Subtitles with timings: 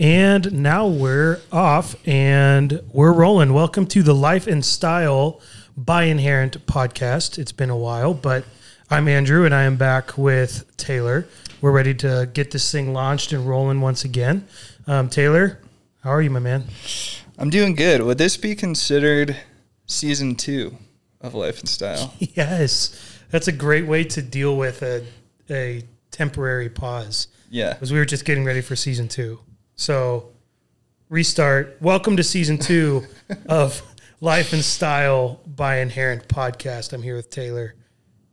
[0.00, 3.52] And now we're off and we're rolling.
[3.52, 5.42] Welcome to the Life and Style
[5.76, 7.38] by Inherent podcast.
[7.38, 8.46] It's been a while, but
[8.90, 11.26] I'm Andrew and I am back with Taylor.
[11.60, 14.46] We're ready to get this thing launched and rolling once again.
[14.86, 15.60] Um, Taylor,
[16.02, 16.64] how are you, my man?
[17.36, 18.00] I'm doing good.
[18.00, 19.36] Would this be considered
[19.84, 20.78] season two
[21.20, 22.14] of Life and Style?
[22.18, 25.04] Yes, that's a great way to deal with a,
[25.50, 27.74] a temporary pause Yeah.
[27.74, 29.40] because we were just getting ready for season two.
[29.80, 30.28] So,
[31.08, 31.78] restart.
[31.80, 33.04] Welcome to season two
[33.48, 33.80] of
[34.20, 36.92] Life and Style by Inherent podcast.
[36.92, 37.74] I'm here with Taylor.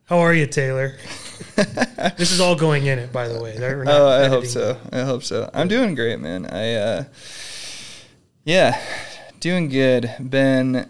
[0.03, 0.97] How are you, Taylor?
[1.55, 3.55] this is all going in it, by the way.
[3.57, 4.77] We're not Oh, I hope so.
[4.91, 5.49] I hope so.
[5.53, 6.47] I'm doing great, man.
[6.47, 7.03] I, uh,
[8.43, 8.77] yeah,
[9.39, 10.13] doing good.
[10.19, 10.89] Been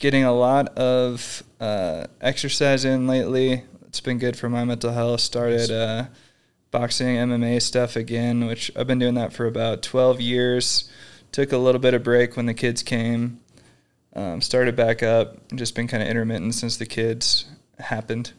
[0.00, 3.62] getting a lot of uh, exercise in lately.
[3.86, 5.20] It's been good for my mental health.
[5.20, 6.06] Started uh,
[6.74, 10.90] boxing, MMA stuff again, which I've been doing that for about 12 years.
[11.30, 13.38] Took a little bit of break when the kids came.
[14.12, 15.36] Um, started back up.
[15.54, 17.46] Just been kind of intermittent since the kids
[17.78, 18.32] happened.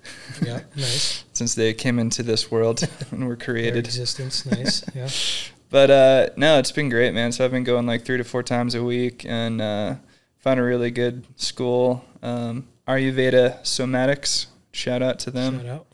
[0.46, 1.24] Yeah, nice.
[1.34, 3.86] since they came into this world and were Their created.
[3.86, 4.84] existence, nice.
[4.94, 5.08] Yeah.
[5.70, 7.32] But uh, no, it's been great, man.
[7.32, 9.96] So I've been going like three to four times a week and uh,
[10.40, 12.04] found a really good school.
[12.22, 14.48] Um, Ayurveda Somatics.
[14.74, 15.62] Shout out to them.
[15.62, 15.88] Shout out.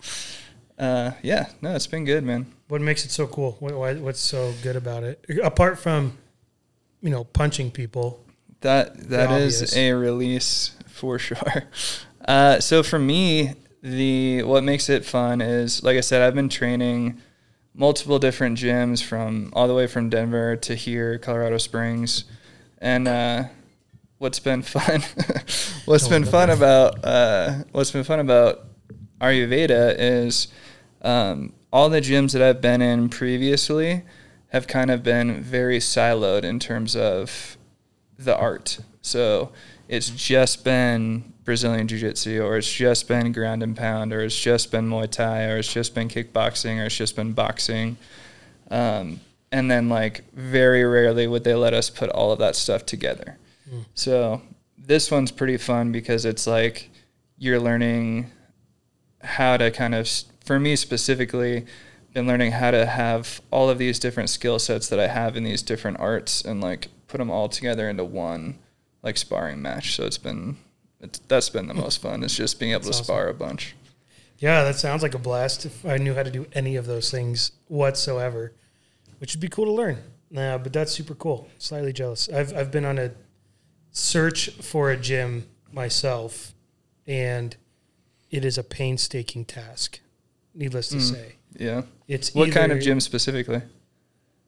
[0.81, 2.47] Uh, yeah, no, it's been good, man.
[2.67, 3.55] What makes it so cool?
[3.59, 5.23] What, why, what's so good about it?
[5.43, 6.17] Apart from,
[7.01, 8.25] you know, punching people.
[8.61, 11.63] That that is a release for sure.
[12.27, 16.49] Uh, so for me, the what makes it fun is like I said, I've been
[16.49, 17.21] training
[17.75, 22.25] multiple different gyms from all the way from Denver to here, Colorado Springs,
[22.79, 23.43] and uh,
[24.17, 25.01] what's been fun,
[25.85, 28.65] what's me been fun about uh, what's been fun about
[29.19, 30.47] Ayurveda is
[31.01, 34.03] um, all the gyms that I've been in previously
[34.49, 37.57] have kind of been very siloed in terms of
[38.17, 38.79] the art.
[39.01, 39.51] So
[39.87, 44.39] it's just been Brazilian Jiu Jitsu, or it's just been ground and pound, or it's
[44.39, 47.97] just been Muay Thai, or it's just been kickboxing, or it's just been boxing.
[48.69, 52.85] Um, and then, like, very rarely would they let us put all of that stuff
[52.85, 53.37] together.
[53.95, 54.41] So
[54.77, 56.89] this one's pretty fun because it's like
[57.37, 58.31] you're learning
[59.21, 60.09] how to kind of,
[60.45, 61.65] for me specifically,
[62.13, 65.43] been learning how to have all of these different skill sets that I have in
[65.43, 68.59] these different arts and like put them all together into one
[69.03, 69.95] like sparring match.
[69.95, 70.57] So it's been
[70.99, 72.23] it's that's been the most fun.
[72.23, 73.05] It's just being able That's to awesome.
[73.05, 73.75] spar a bunch.
[74.37, 75.65] Yeah, that sounds like a blast.
[75.65, 78.53] If I knew how to do any of those things whatsoever,
[79.19, 79.97] which would be cool to learn.
[80.31, 81.47] Nah, but that's super cool.
[81.57, 82.29] Slightly jealous.
[82.29, 83.11] I've I've been on a
[83.91, 86.53] search for a gym myself,
[87.05, 87.55] and
[88.29, 89.99] it is a painstaking task.
[90.53, 91.01] Needless to Mm.
[91.13, 91.83] say, Yeah.
[92.07, 93.61] it's What kind of gym specifically?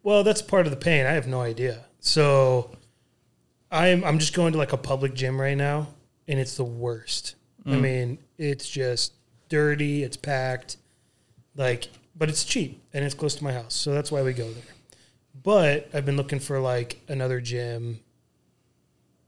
[0.03, 1.05] Well, that's part of the pain.
[1.05, 1.85] I have no idea.
[1.99, 2.75] So
[3.71, 5.87] I'm I'm just going to like a public gym right now
[6.27, 7.35] and it's the worst.
[7.65, 7.81] I Mm.
[7.81, 9.13] mean, it's just
[9.49, 10.77] dirty, it's packed.
[11.55, 13.73] Like but it's cheap and it's close to my house.
[13.73, 14.63] So that's why we go there.
[15.41, 18.01] But I've been looking for like another gym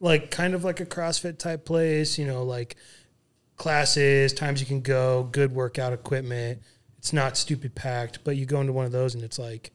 [0.01, 2.75] like kind of like a CrossFit type place, you know, like
[3.57, 6.61] classes, times you can go, good workout equipment.
[6.97, 9.71] It's not stupid packed, but you go into one of those and it's like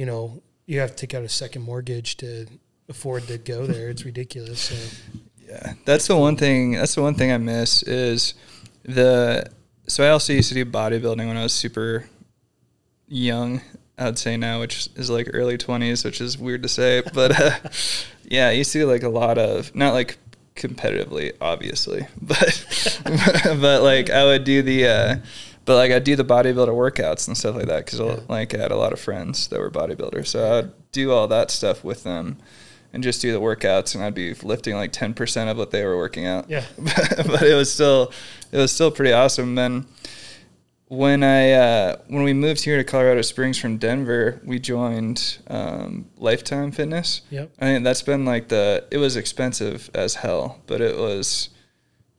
[0.00, 2.46] you know, you have to take out a second mortgage to
[2.88, 3.90] afford to go there.
[3.90, 4.60] It's ridiculous.
[4.60, 4.98] So
[5.46, 6.72] Yeah, that's the one thing.
[6.72, 8.32] That's the one thing I miss is
[8.82, 9.44] the.
[9.88, 12.08] So I also used to do bodybuilding when I was super
[13.08, 13.60] young.
[13.98, 17.58] I'd say now, which is like early twenties, which is weird to say, but uh,
[18.24, 20.16] yeah, I used to do like a lot of not like
[20.60, 22.64] competitively, obviously, but
[23.60, 24.86] but like I would do the.
[24.86, 25.16] Uh,
[25.66, 28.16] but like I'd do the bodybuilder workouts and stuff like that because Yeah.
[28.28, 31.50] like I had a lot of friends that were bodybuilders, so I'd do all that
[31.50, 32.38] stuff with them
[32.92, 35.96] and just do the workouts and I'd be lifting like 10% of what they were
[35.96, 36.50] working out.
[36.50, 38.10] yeah, but it was still
[38.50, 39.54] it was still pretty awesome.
[39.54, 39.86] Then
[40.90, 46.10] when I uh, when we moved here to Colorado Springs from Denver, we joined um,
[46.16, 47.22] Lifetime Fitness.
[47.30, 47.52] yep.
[47.60, 51.50] I mean that's been like the it was expensive as hell, but it was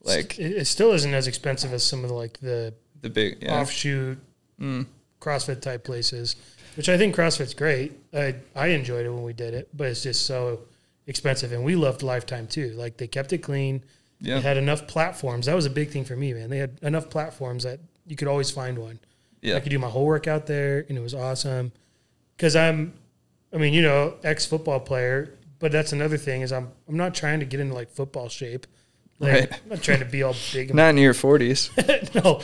[0.03, 3.39] like it, it still isn't as expensive as some of the like the the big
[3.41, 3.59] yeah.
[3.59, 4.17] offshoot
[4.59, 4.85] Mm.
[5.19, 6.35] CrossFit type places,
[6.77, 7.91] which I think CrossFit's great.
[8.13, 10.61] I I enjoyed it when we did it, but it's just so
[11.07, 11.51] expensive.
[11.51, 12.69] And we loved Lifetime too.
[12.77, 13.83] Like they kept it clean.
[14.21, 14.35] Yeah.
[14.35, 15.47] They had enough platforms.
[15.47, 16.49] That was a big thing for me, man.
[16.49, 18.99] They had enough platforms that you could always find one.
[19.41, 19.55] Yeah.
[19.55, 21.71] I could do my whole workout there, and it was awesome.
[22.37, 22.93] Because I'm,
[23.53, 27.13] I mean, you know, ex football player, but that's another thing is I'm I'm not
[27.15, 28.67] trying to get into like football shape.
[29.19, 29.53] Like, Right.
[29.53, 30.73] I'm not trying to be all big.
[30.73, 31.69] Not in your 40s.
[32.15, 32.41] no,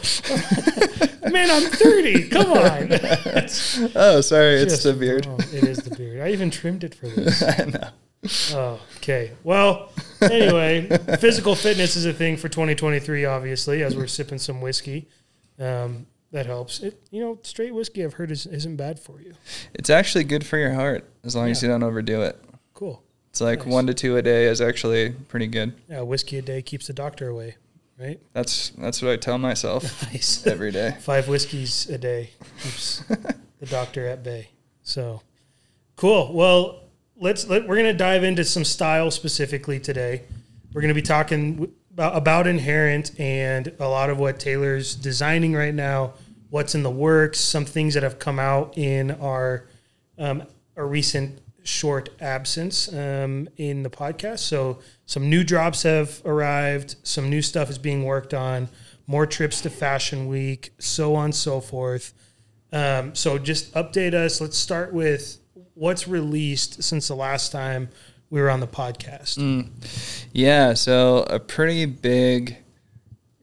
[1.32, 2.30] man, I'm 30.
[2.30, 2.90] Come on.
[3.96, 4.56] oh, sorry.
[4.58, 5.26] It's the beard.
[5.26, 5.40] wrong.
[5.52, 6.22] It is the beard.
[6.22, 7.42] I even trimmed it for this.
[7.42, 7.90] I know.
[8.52, 9.32] Oh, okay.
[9.44, 10.88] Well, anyway,
[11.20, 15.08] physical fitness is a thing for 2023, obviously, as we're sipping some whiskey.
[15.60, 16.82] Um, that helps.
[16.82, 19.34] It, you know, straight whiskey I've heard is, isn't bad for you.
[19.74, 22.38] It's actually good for your heart as long as you don't overdo it.
[22.74, 23.02] Cool.
[23.30, 23.68] It's like Nice.
[23.68, 25.74] one to two a day is actually pretty good.
[25.90, 27.56] Yeah, whiskey a day keeps the doctor away,
[28.00, 28.20] right?
[28.34, 30.46] That's that's what I tell myself Nice.
[30.46, 30.98] every day.
[31.00, 32.32] Five whiskeys a day
[32.62, 33.04] keeps
[33.60, 34.50] the doctor at bay.
[34.84, 35.22] So
[35.96, 36.34] cool.
[36.34, 36.82] Well,
[37.16, 40.24] let's let, we're gonna dive into some style specifically today.
[40.74, 46.14] We're gonna be talking about, inherent and a lot of what Taylor's designing right now,
[46.50, 49.66] what's in the works, some things that have come out in our
[50.18, 50.44] um,
[50.76, 54.40] a recent short absence um, in the podcast.
[54.40, 58.70] So some new drops have arrived, some new stuff is being worked on,
[59.06, 62.14] more trips to Fashion Week, so on so forth.
[62.72, 64.40] Um, so just update us.
[64.40, 65.40] Let's start with
[65.74, 67.90] what's released since the last time
[68.30, 69.38] we were on the podcast.
[70.34, 72.58] Yeah, so a pretty big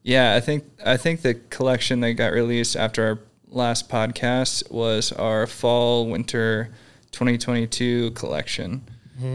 [0.02, 5.12] Yeah, I think I think the collection that got released after our last podcast was
[5.12, 6.70] our fall winter
[7.12, 8.82] 2022 collection.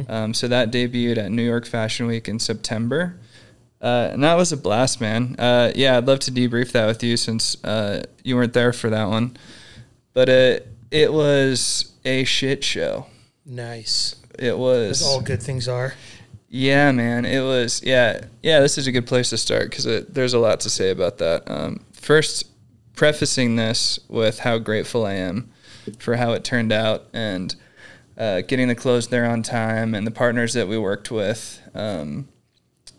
[0.09, 3.17] Um, so that debuted at New York Fashion Week in September.
[3.81, 5.37] Uh, and that was a blast, man.
[5.39, 8.89] Uh, yeah, I'd love to debrief that with you since uh, you weren't there for
[8.89, 9.37] that one.
[10.13, 13.05] But it it was a shit show.
[13.45, 14.15] Nice.
[14.39, 15.93] It As was all good things are.
[16.49, 17.25] yeah, man.
[17.25, 18.59] It was yeah, yeah.
[18.61, 21.43] This is a good place to start because there's a lot to say about that.
[21.49, 22.47] Um, first,
[22.95, 25.51] prefacing this with how grateful I am
[25.99, 27.55] for how it turned out and
[28.17, 31.61] uh, getting the clothes there on time and the partners that we worked with.
[31.73, 32.27] Um,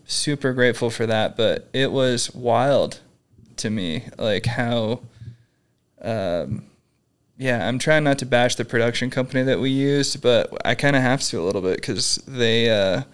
[0.07, 3.01] super grateful for that, but it was wild
[3.57, 5.01] to me, like how.
[6.03, 6.65] Um,
[7.41, 10.95] yeah, I'm trying not to bash the production company that we used, but I kind
[10.95, 13.05] of have to a little bit because they uh,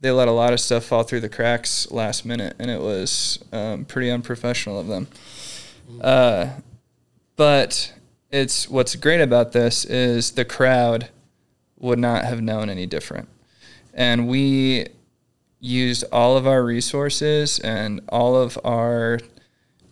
[0.00, 3.38] they let a lot of stuff fall through the cracks last minute, and it was
[3.52, 5.06] um, pretty unprofessional of them.
[6.00, 6.50] Uh,
[7.36, 7.94] but
[8.32, 11.10] it's what's great about this is the crowd
[11.78, 13.28] would not have known any different,
[13.94, 14.88] and we
[15.60, 19.20] used all of our resources and all of our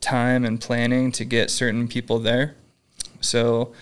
[0.00, 2.56] time and planning to get certain people there.
[3.20, 3.72] So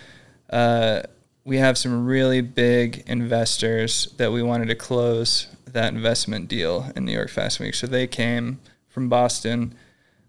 [0.51, 1.03] uh,
[1.45, 7.05] we have some really big investors that we wanted to close that investment deal in
[7.05, 7.75] New York Fashion Week.
[7.75, 9.75] So they came from Boston,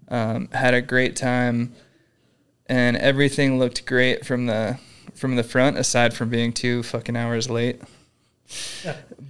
[0.10, 1.74] um, had a great time,
[2.68, 4.80] and everything looked great from the
[5.16, 7.82] from the front, aside from being two fucking hours late.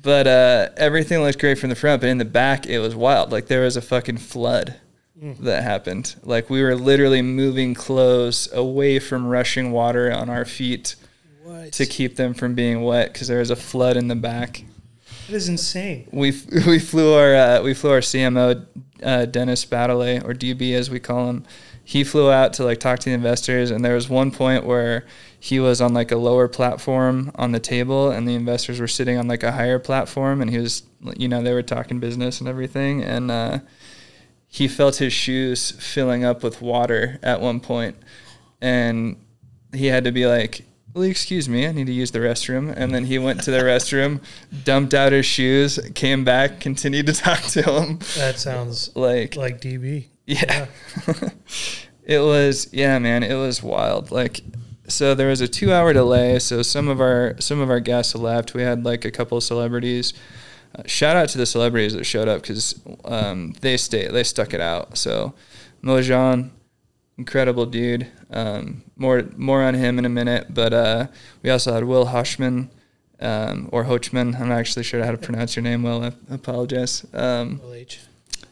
[0.02, 3.34] But uh, everything looked great from the front, but in the back it was wild.
[3.34, 4.75] Like there was a fucking flood
[5.21, 6.16] that happened.
[6.24, 10.95] Like we were literally moving clothes away from rushing water on our feet
[11.44, 11.74] What?
[11.74, 14.63] to keep them from being wet because there was a flood in the back.
[15.27, 16.07] that is insane.
[16.12, 16.31] We
[16.68, 18.66] we flew our uh, we flew our CMO
[19.04, 21.45] uh, Dennis Baddeley or DB as we call him.
[21.83, 25.06] He flew out to like talk to the investors, and there was one point where
[25.39, 29.18] he was on like a lower platform on the table, and the investors were sitting
[29.18, 30.83] on like a higher platform, and he was
[31.18, 33.60] you know they were talking business and everything, and uh,
[34.50, 37.96] he felt his shoes filling up with water at one point,
[38.62, 39.16] and
[39.74, 42.74] he had to be like, well, excuse me, I need to use the restroom.
[42.75, 44.22] And then he went to the restroom,
[44.63, 48.00] dumped out his shoes, came back, continued to talk to him.
[48.18, 50.06] That sounds Like, like DB.
[50.25, 50.65] yeah.
[52.03, 54.10] it was, yeah, man, it was wild.
[54.12, 54.41] Like,
[54.88, 56.39] so there was a two hour delay.
[56.39, 58.56] So some of our, some of our guests left.
[58.56, 60.13] We had like a couple of celebrities.
[60.76, 64.54] Uh, shout out to the celebrities that showed up because um, they stayed, they stuck
[64.54, 64.98] it out.
[64.98, 65.34] So
[65.84, 66.52] Mojan,
[67.18, 68.08] incredible dude.
[68.32, 71.08] Um, more more on him in a minute, but uh,
[71.42, 72.70] we also had Will Hoshman
[73.20, 74.40] um, or Hochman.
[74.40, 75.84] I'm not actually sure how to pronounce your name.
[75.84, 77.06] Will I apologize.
[77.14, 78.00] Um, Will H.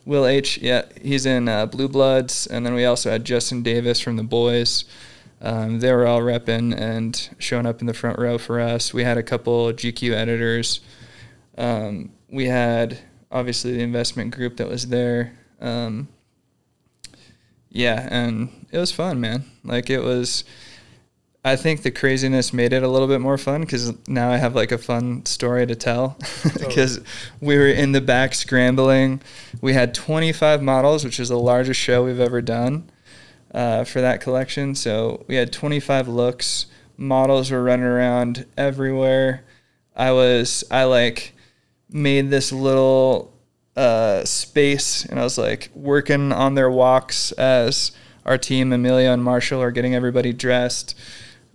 [0.05, 0.57] Will H.
[0.59, 4.23] Yeah, he's in uh, Blue Bloods, and then we also had Justin Davis from the
[4.23, 4.85] Boys.
[5.41, 8.93] Um, they were all repping and showing up in the front row for us.
[8.93, 10.79] We had a couple GQ editors.
[11.57, 12.99] Um, we had
[13.31, 15.33] obviously the investment group that was there.
[15.59, 16.07] Um,
[17.69, 19.45] yeah, and it was fun, man.
[19.63, 20.43] Like it was.
[21.45, 24.53] I think the craziness made it a little bit more fun because now I have
[24.53, 26.17] like a fun story to tell.
[26.59, 26.99] Because
[27.39, 29.21] we were in the back scrambling.
[29.61, 32.89] We had 25 models, which is the largest show we've ever done
[33.53, 34.75] uh, for that collection.
[34.75, 36.65] So we had 25 looks.
[36.97, 39.45] Models were running around everywhere.
[39.95, 41.33] I was, I like
[41.89, 43.33] made this little
[43.75, 47.91] uh, space, and I was like working on their walks as
[48.25, 50.95] our team, Emilio and Marshall, are getting everybody dressed.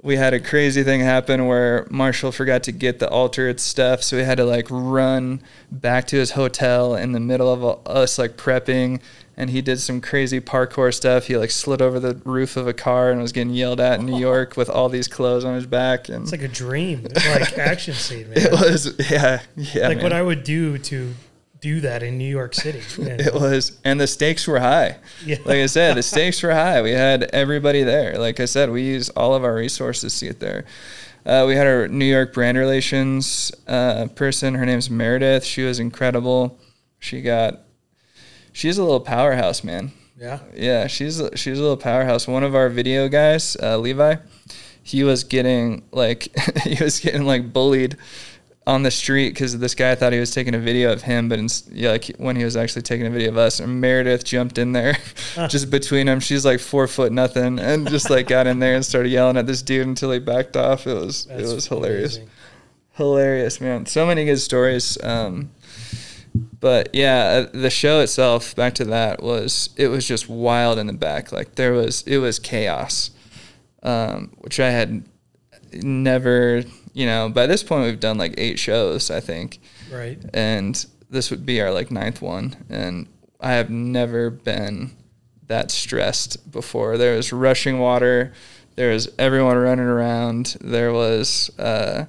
[0.00, 4.16] We had a crazy thing happen where Marshall forgot to get the altar stuff, so
[4.16, 8.36] we had to like run back to his hotel in the middle of us like
[8.36, 9.00] prepping
[9.36, 11.26] and he did some crazy parkour stuff.
[11.26, 14.06] He like slid over the roof of a car and was getting yelled at in
[14.06, 16.08] New York with all these clothes on his back.
[16.08, 18.38] And it's like a dream, like action scene, man.
[18.38, 19.88] It was, yeah, yeah.
[19.88, 20.04] Like man.
[20.04, 21.14] what I would do to
[21.62, 22.82] do that in New York City.
[23.02, 23.20] Man.
[23.20, 24.96] It was, and the stakes were high.
[25.24, 25.36] Yeah.
[25.44, 26.82] Like I said, the stakes were high.
[26.82, 28.18] We had everybody there.
[28.18, 30.64] Like I said, we used all of our resources to get there.
[31.24, 34.56] Uh, we had our New York brand relations uh, person.
[34.56, 35.44] Her name's Meredith.
[35.44, 36.58] She was incredible.
[36.98, 37.60] She got
[38.52, 39.92] she's a little powerhouse, man.
[40.18, 40.38] Yeah.
[40.54, 42.28] Yeah, she's she's a little powerhouse.
[42.28, 44.16] One of our video guys, uh, Levi,
[44.82, 46.28] he was getting like
[46.64, 47.96] he was getting like bullied
[48.64, 51.40] on the street because this guy thought he was taking a video of him, but
[51.40, 54.56] in, yeah, like when he was actually taking a video of us, and Meredith jumped
[54.56, 54.96] in there,
[55.48, 56.20] just between them.
[56.20, 59.48] She's like four foot nothing, and just like got in there and started yelling at
[59.48, 60.86] this dude until he backed off.
[60.86, 62.30] It was That's it was hilarious, amazing.
[62.92, 63.86] hilarious, man.
[63.86, 64.96] So many good stories.
[65.02, 65.50] Um,
[66.60, 70.86] but yeah, uh, the show itself, back to that, was it was just wild in
[70.86, 71.32] the back.
[71.32, 73.10] Like there was it was chaos,
[73.82, 75.04] um, which I had
[75.72, 76.62] never.
[76.94, 79.60] You know, by this point we've done like eight shows, I think.
[79.90, 80.18] Right.
[80.34, 83.08] And this would be our like ninth one, and
[83.40, 84.92] I have never been
[85.46, 86.98] that stressed before.
[86.98, 88.32] There was rushing water.
[88.74, 90.56] There was everyone running around.
[90.60, 91.50] There was.
[91.58, 92.06] Uh,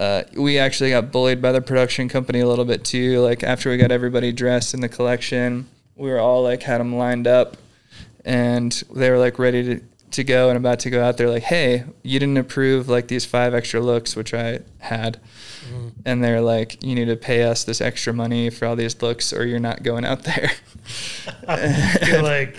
[0.00, 3.20] uh, we actually got bullied by the production company a little bit too.
[3.20, 6.96] Like after we got everybody dressed in the collection, we were all like had them
[6.96, 7.58] lined up,
[8.24, 11.28] and they were like ready to to go and about to go out there.
[11.28, 15.20] Like, hey, you didn't approve like these five extra looks, which I had,
[15.68, 15.88] mm-hmm.
[16.06, 19.34] and they're like, you need to pay us this extra money for all these looks,
[19.34, 20.48] or you're not going out there.
[22.06, 22.56] Feel like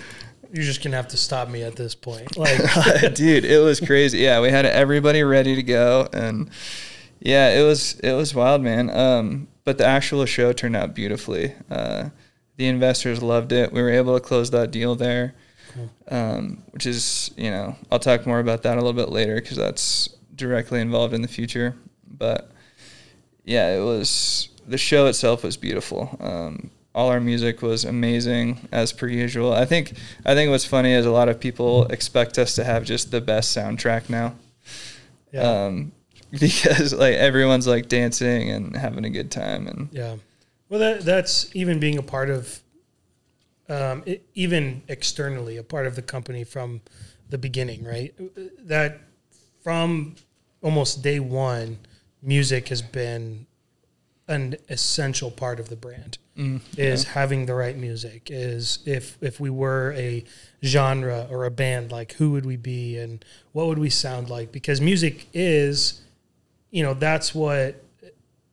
[0.53, 2.38] you're just gonna have to stop me at this point.
[2.38, 4.19] Like, dude, it was crazy.
[4.19, 6.51] Yeah, we had everybody ready to go, and
[7.21, 8.89] yeah, it was it was wild, man.
[8.89, 11.53] Um, but the actual show turned out beautifully.
[11.69, 12.09] Uh,
[12.57, 13.71] the investors loved it.
[13.71, 15.35] We were able to close that deal there,
[16.09, 19.57] um, which is you know I'll talk more about that a little bit later because
[19.57, 21.75] that's directly involved in the future.
[22.07, 22.51] But
[23.45, 26.17] yeah, it was the show itself was beautiful.
[26.19, 29.53] Um, all our music was amazing as per usual.
[29.53, 29.93] I think
[30.25, 33.21] I think what's funny is a lot of people expect us to have just the
[33.21, 34.33] best soundtrack now.
[35.31, 35.65] Yeah.
[35.65, 35.91] Um,
[36.39, 40.15] because like everyone's like dancing and having a good time and yeah.
[40.69, 42.61] Well that that's even being a part of
[43.67, 46.81] um, it, even externally a part of the company from
[47.29, 48.13] the beginning right?
[48.59, 49.01] That
[49.61, 50.15] from
[50.61, 51.79] almost day one
[52.21, 53.45] music has been
[54.27, 57.11] an essential part of the brand mm, is yeah.
[57.11, 60.23] having the right music is if if we were a
[60.63, 64.51] genre or a band like who would we be and what would we sound like?
[64.51, 66.01] Because music is
[66.71, 67.83] you know that's what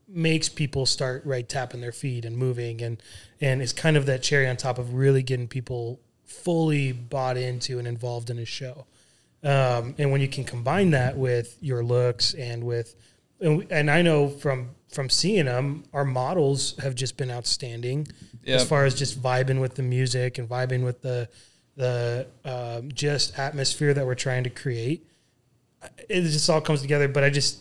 [0.08, 2.80] makes people start right tapping their feet and moving.
[2.82, 3.02] And
[3.40, 7.78] and it's kind of that cherry on top of really getting people fully bought into
[7.78, 8.87] and involved in a show.
[9.44, 12.96] Um, and when you can combine that with your looks and with
[13.40, 18.08] and, and I know from from seeing them our models have just been outstanding
[18.42, 18.60] yep.
[18.60, 21.28] as far as just vibing with the music and vibing with the
[21.76, 25.06] the um, just atmosphere that we're trying to create.
[26.08, 27.60] It just all comes together but I just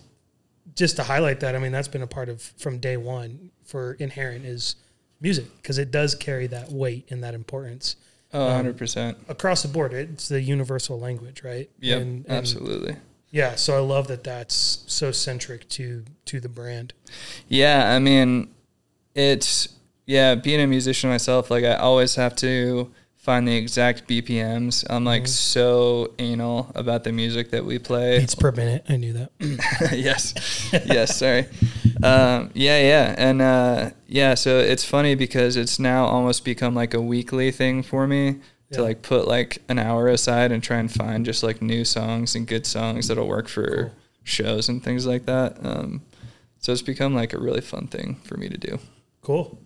[0.75, 3.93] just to highlight that, I mean, that's been a part of from day one for
[3.93, 4.75] Inherent is
[5.21, 7.95] music because it does carry that weight and that importance.
[8.33, 9.09] Oh, 100%.
[9.09, 11.69] Um, across the board, it's the universal language, right?
[11.79, 12.97] Yeah, absolutely.
[13.29, 16.93] Yeah, so I love that that's so centric to to the brand.
[17.47, 18.53] Yeah, I mean,
[19.15, 19.69] it's
[20.05, 22.91] yeah, being a musician myself, like I always have to
[23.27, 24.86] find the exact BPMs.
[24.89, 25.27] I'm like mm-hmm.
[25.27, 28.19] so anal about the music that we play.
[28.19, 28.86] Beats per minute.
[28.88, 29.31] I knew that.
[29.91, 30.34] yes.
[30.72, 31.17] yes.
[31.17, 31.46] Sorry.
[32.01, 32.79] Um, yeah.
[32.79, 33.15] Yeah.
[33.17, 34.34] And uh, yeah.
[34.36, 38.77] So it's funny because it's now almost become like a weekly thing for me yeah.
[38.77, 42.34] to like put like an hour aside and try and find just like new songs
[42.34, 43.91] and good songs that'll work for cool.
[44.24, 45.57] shows and things like that.
[45.65, 46.01] Um,
[46.60, 48.79] so it's become like a really fun thing for me to do.
[49.22, 49.60] Cool.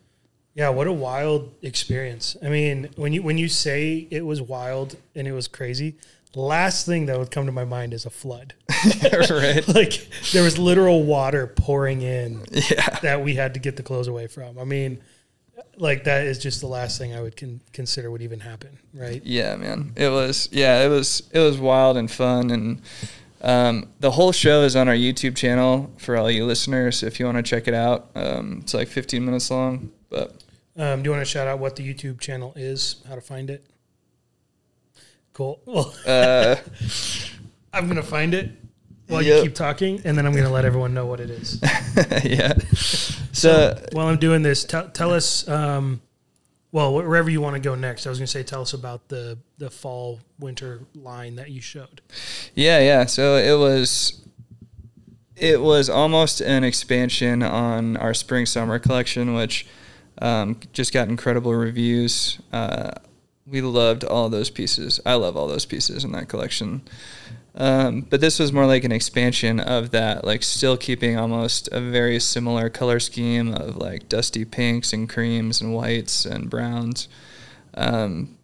[0.54, 2.36] Yeah, what a wild experience.
[2.44, 5.96] I mean, when you when you say it was wild and it was crazy,
[6.36, 8.54] last thing that would come to my mind is a flood.
[9.14, 9.66] right.
[9.68, 13.00] like there was literal water pouring in yeah.
[13.02, 14.60] that we had to get the clothes away from.
[14.60, 15.02] I mean,
[15.78, 19.22] like that is just the last thing I would con- consider would even happen, right?
[19.24, 19.94] Yeah, man.
[19.96, 22.82] It was yeah, it was it was wild and fun and
[23.44, 27.26] um, the whole show is on our YouTube channel for all you listeners if you
[27.26, 28.12] want to check it out.
[28.14, 30.36] Um, it's like 15 minutes long, but
[30.78, 32.98] Um, do you want to shout out what the YouTube channel is?
[33.10, 33.66] How to find it?
[35.34, 35.60] Cool.
[35.66, 36.56] Well, Uh,
[37.74, 38.52] I'm gonna find it
[39.08, 39.38] while Yep.
[39.38, 41.60] you keep talking, and then I'm gonna let everyone know what it is.
[42.24, 42.54] yeah.
[43.32, 45.48] So While I'm doing this, tell, tell us.
[45.48, 46.02] Um,
[46.74, 48.06] well, wherever you want to go next.
[48.06, 52.02] I was gonna say, tell us about the the fall winter line that you showed.
[52.56, 53.06] Yeah, yeah.
[53.06, 54.22] So it was
[55.36, 59.66] it was almost an expansion on our spring summer collection, which
[60.22, 62.40] um, just got incredible reviews.
[62.54, 62.92] Uh,
[63.46, 65.00] we loved all those pieces.
[65.06, 66.84] I love all those pieces in that collection.
[67.56, 71.82] Um, but this was more like an expansion of that, like still keeping almost a
[71.82, 77.10] very similar color scheme of like dusty pinks and creams and whites and browns.
[77.74, 78.38] Um,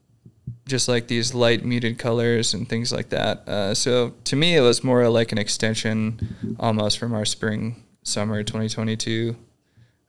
[0.68, 3.48] just like these light muted colors and things like that.
[3.48, 8.44] Uh, so to me, it was more like an extension almost from our spring summer
[8.44, 9.38] 2022.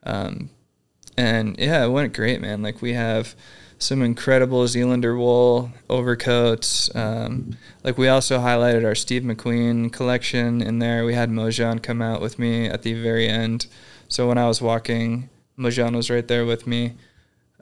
[0.03, 0.51] Um,
[1.19, 2.63] and yeah, it went great, man.
[2.63, 3.35] Like we have
[3.79, 6.95] some incredible Zealander wool overcoats.
[6.95, 11.05] Um, like we also highlighted our Steve McQueen collection in there.
[11.05, 13.67] We had Mojan come out with me at the very end.
[14.09, 16.95] So when I was walking, Mojan was right there with me.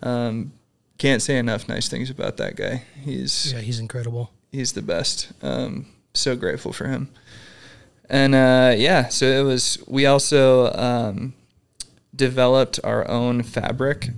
[0.02, 0.52] Um,
[0.98, 2.82] can't say enough nice things about that guy.
[3.02, 4.30] He's Yeah, he's incredible.
[4.52, 5.32] he's the best.
[5.42, 7.08] Um, so grateful for him.
[8.08, 9.78] And uh, yeah, so it was.
[9.86, 11.34] We also um,
[12.16, 14.10] developed our own fabric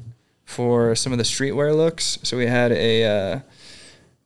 [0.45, 2.19] for some of the streetwear looks.
[2.23, 3.41] So we had a uh,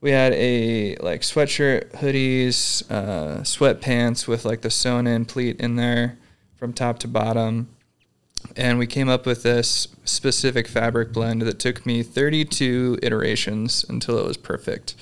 [0.00, 5.76] we had a like sweatshirt, hoodies, uh, sweatpants with like the sewn in pleat in
[5.76, 6.19] there
[6.57, 7.69] from top to bottom.
[8.57, 14.19] And we came up with this specific fabric blend that took me 32 iterations until
[14.19, 14.97] it was perfect.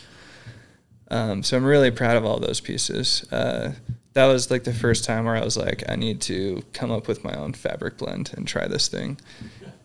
[1.10, 3.30] Um, so I'm really proud of all those pieces.
[3.32, 3.72] Uh,
[4.14, 7.06] that was like the first time where I was like, I need to come up
[7.06, 9.18] with my own fabric blend and try this thing.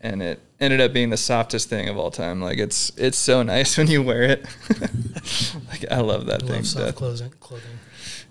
[0.01, 2.41] And it ended up being the softest thing of all time.
[2.41, 4.45] Like it's it's so nice when you wear it.
[5.69, 6.55] like I love that I thing.
[6.57, 7.31] love soft clothing.
[7.39, 7.79] Clothing.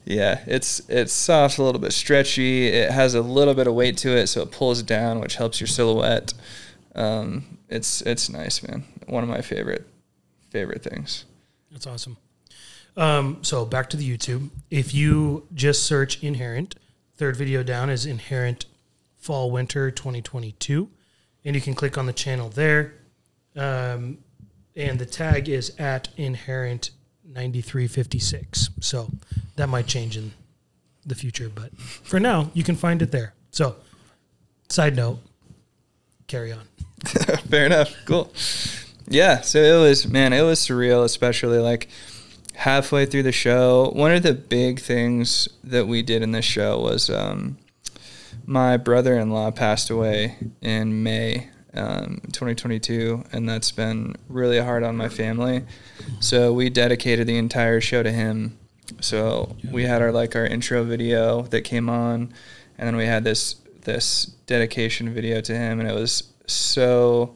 [0.05, 2.67] Yeah, it's it's soft, a little bit stretchy.
[2.69, 5.61] It has a little bit of weight to it, so it pulls down, which helps
[5.61, 6.35] your silhouette.
[6.95, 8.85] Um, it's it's nice, man.
[9.07, 9.87] One of my favorite
[10.51, 11.25] favorite things.
[11.71, 12.17] That's awesome.
[12.97, 14.51] Um, so back to the YouTube.
[14.71, 16.77] If you just search Inherent,
[17.17, 18.67] third video down is Inherent
[19.17, 20.89] Fall Winter 2022,
[21.45, 22.95] and you can click on the channel there.
[23.57, 24.19] Um,
[24.77, 26.91] and the tag is at Inherent
[27.25, 28.71] 9356.
[28.81, 29.11] So
[29.57, 30.33] that might change in
[31.07, 33.35] the future, but for now, you can find it there.
[33.51, 33.77] So,
[34.69, 35.21] side note,
[36.27, 36.67] carry on.
[37.49, 37.95] Fair enough.
[38.05, 38.33] Cool.
[39.07, 39.43] Yeah.
[39.43, 41.89] So it was, man, it was surreal, especially like
[42.55, 43.91] halfway through the show.
[43.95, 47.59] One of the big things that we did in this show was um,
[48.47, 51.51] my brother in law passed away in May.
[51.77, 55.65] Um, 2022, and that's been really hard on my family.
[56.21, 58.57] So we dedicated the entire show to him.
[59.01, 62.33] So we had our like our intro video that came on,
[62.79, 67.35] and then we had this this dedication video to him, and it was so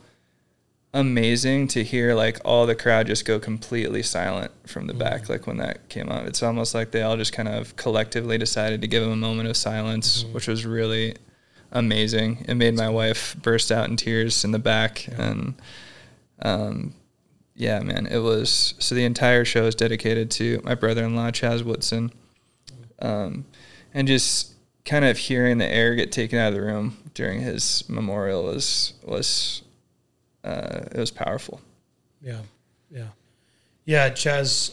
[0.98, 5.46] amazing to hear like all the crowd just go completely silent from the back like
[5.46, 6.26] when that came up.
[6.26, 9.48] It's almost like they all just kind of collectively decided to give him a moment
[9.48, 11.14] of silence which was really
[11.70, 12.44] amazing.
[12.48, 15.54] It made my wife burst out in tears in the back and
[16.42, 16.94] um
[17.54, 22.10] yeah man it was so the entire show is dedicated to my brother-in-law chaz woodson.
[22.98, 23.44] Um
[23.94, 24.52] and just
[24.84, 28.94] kind of hearing the air get taken out of the room during his memorial was
[29.04, 29.62] was
[30.48, 31.60] uh, it was powerful.
[32.20, 32.40] Yeah,
[32.90, 33.08] yeah,
[33.84, 34.10] yeah.
[34.10, 34.72] Chaz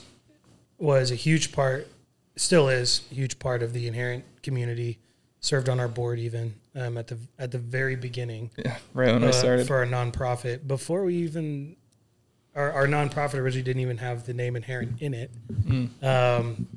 [0.78, 1.88] was a huge part,
[2.36, 5.00] still is a huge part of the inherent community.
[5.42, 9.24] Served on our board even um, at the at the very beginning Yeah, right when
[9.24, 9.68] I uh, started.
[9.68, 10.66] for our nonprofit.
[10.68, 11.76] Before we even
[12.56, 15.30] our our nonprofit originally didn't even have the name inherent in it.
[15.52, 16.04] Mm.
[16.04, 16.68] Um,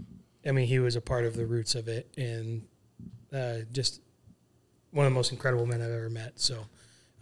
[0.46, 2.62] I mean, he was a part of the roots of it, and
[3.32, 4.02] uh, just
[4.90, 6.38] one of the most incredible men I've ever met.
[6.38, 6.66] So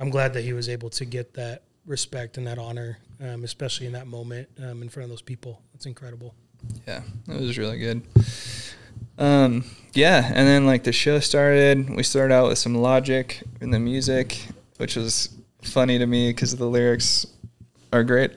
[0.01, 3.87] I'm glad that he was able to get that respect and that honor, um, especially
[3.87, 5.63] in that moment um, in front of those people.
[5.73, 6.35] That's incredible.
[6.87, 8.03] Yeah, it was really good.
[9.19, 11.89] Um, yeah, and then like the show started.
[11.91, 14.47] We started out with some logic in the music,
[14.77, 15.31] which was
[15.63, 17.27] funny to me because the lyrics
[17.93, 18.35] are great.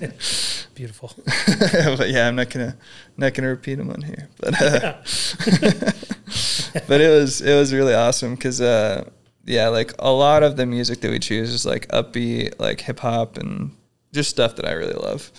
[0.74, 1.12] Beautiful.
[1.96, 2.76] but yeah, I'm not gonna
[3.16, 4.28] not gonna repeat them on here.
[4.38, 4.92] But uh,
[6.86, 9.08] but it was it was really awesome because uh,
[9.46, 12.98] yeah, like a lot of the music that we choose is like upbeat, like hip
[12.98, 13.70] hop and
[14.12, 15.30] just stuff that I really love.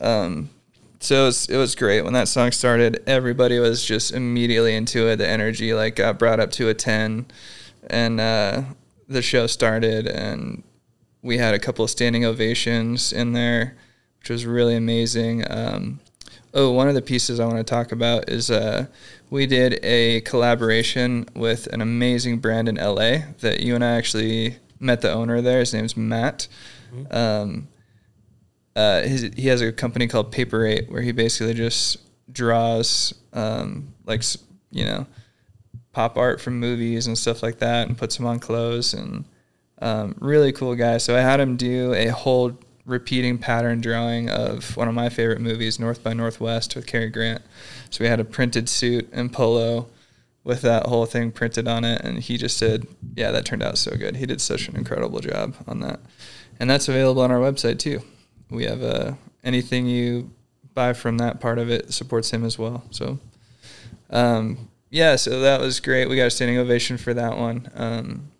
[0.00, 0.50] Um,
[1.00, 3.02] so it was, it was great when that song started.
[3.06, 5.16] Everybody was just immediately into it.
[5.16, 7.26] The energy like got brought up to a ten,
[7.88, 8.62] and uh,
[9.08, 10.06] the show started.
[10.06, 10.62] And
[11.22, 13.76] we had a couple of standing ovations in there,
[14.18, 15.50] which was really amazing.
[15.50, 16.00] Um,
[16.54, 18.86] oh, one of the pieces I want to talk about is uh,
[19.30, 24.56] we did a collaboration with an amazing brand in LA that you and I actually
[24.78, 25.60] met the owner there.
[25.60, 26.48] His name's Matt.
[26.92, 27.16] Mm-hmm.
[27.16, 27.68] Um,
[28.74, 31.98] uh, his, he has a company called Paper Eight where he basically just
[32.32, 34.22] draws um, like
[34.70, 35.06] you know
[35.92, 39.24] pop art from movies and stuff like that and puts them on clothes and
[39.82, 40.98] um, really cool guy.
[40.98, 42.58] So I had him do a whole
[42.90, 47.42] repeating pattern drawing of one of my favorite movies, North by Northwest, with Cary Grant.
[47.88, 49.86] So we had a printed suit and polo
[50.42, 53.78] with that whole thing printed on it, and he just said, "Yeah, that turned out
[53.78, 54.16] so good.
[54.16, 56.00] He did such an incredible job on that."
[56.58, 58.02] And that's available on our website too.
[58.50, 59.12] We have uh,
[59.44, 60.30] anything you
[60.74, 62.82] buy from that part of it supports him as well.
[62.90, 63.18] So,
[64.10, 66.08] um, yeah, so that was great.
[66.08, 67.70] We got a standing ovation for that one.
[67.74, 68.32] Um,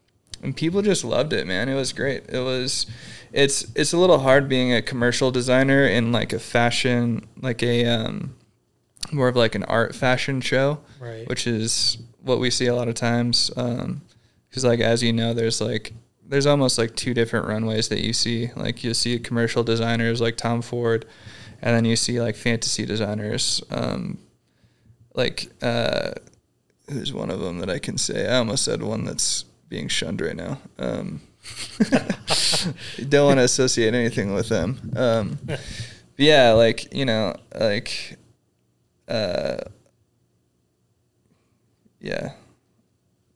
[0.42, 1.68] and people just loved it, man.
[1.68, 2.24] It was great.
[2.28, 2.86] It was
[3.32, 7.86] it's it's a little hard being a commercial designer in like a fashion like a
[7.86, 8.34] um,
[9.12, 11.28] more of like an art fashion show, right.
[11.28, 13.50] which is what we see a lot of times.
[13.50, 15.92] Because um, like as you know, there's like
[16.26, 18.50] there's almost like two different runways that you see.
[18.56, 21.06] Like you see commercial designers like Tom Ford,
[21.60, 23.62] and then you see like fantasy designers.
[23.70, 24.18] Um,
[25.14, 26.12] like uh,
[26.88, 28.28] who's one of them that I can say?
[28.28, 30.60] I almost said one that's being shunned right now.
[30.78, 31.22] Um,
[33.08, 34.92] don't want to associate anything with them.
[34.94, 35.38] Um,
[36.18, 38.18] yeah, like you know, like,
[39.08, 39.56] uh,
[41.98, 42.32] yeah.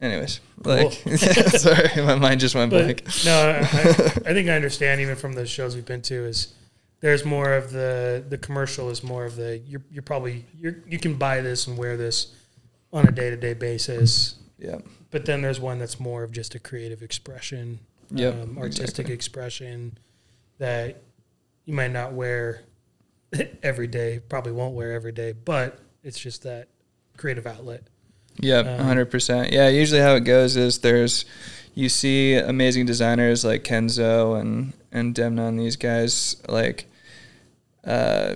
[0.03, 0.75] Anyways, cool.
[0.75, 0.93] like,
[1.57, 3.09] sorry, my mind just went but, blank.
[3.25, 5.01] No, I, I think I understand.
[5.01, 6.53] Even from the shows we've been to, is
[7.01, 10.99] there's more of the the commercial is more of the you're you're probably you you
[10.99, 12.35] can buy this and wear this
[12.93, 14.35] on a day to day basis.
[14.59, 14.79] Yeah.
[15.15, 17.79] But then there's one that's more of just a creative expression
[18.11, 19.15] yep, um, artistic exactly.
[19.15, 19.99] expression
[20.59, 21.05] that
[21.67, 22.63] you might not wear
[23.63, 26.67] every day, probably won't wear every day, but it's just that
[27.17, 27.85] creative outlet.
[28.41, 29.53] Yep, um, 100%.
[29.53, 31.25] Yeah, usually how it goes is there's
[31.75, 36.87] you see amazing designers like Kenzo and and Demna and these guys like
[37.85, 38.35] uh,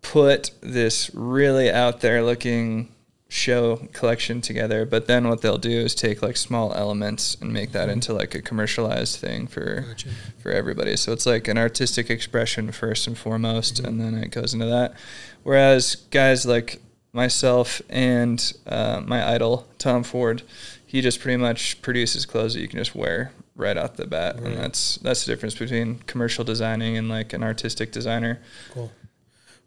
[0.00, 2.93] put this really out there looking
[3.34, 7.72] show collection together but then what they'll do is take like small elements and make
[7.72, 7.94] that mm-hmm.
[7.94, 10.08] into like a commercialized thing for gotcha.
[10.38, 13.86] for everybody so it's like an artistic expression first and foremost mm-hmm.
[13.86, 14.94] and then it goes into that
[15.42, 16.80] whereas guys like
[17.12, 20.42] myself and uh, my idol tom ford
[20.86, 24.36] he just pretty much produces clothes that you can just wear right off the bat
[24.36, 24.46] right.
[24.46, 28.38] and that's that's the difference between commercial designing and like an artistic designer
[28.70, 28.92] cool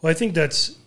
[0.01, 0.77] well i think that's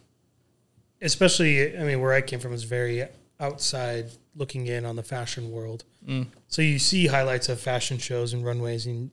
[1.02, 3.06] especially I mean where I came from is very
[3.38, 5.84] outside looking in on the fashion world.
[6.06, 6.26] Mm.
[6.48, 9.10] So you see highlights of fashion shows and runways and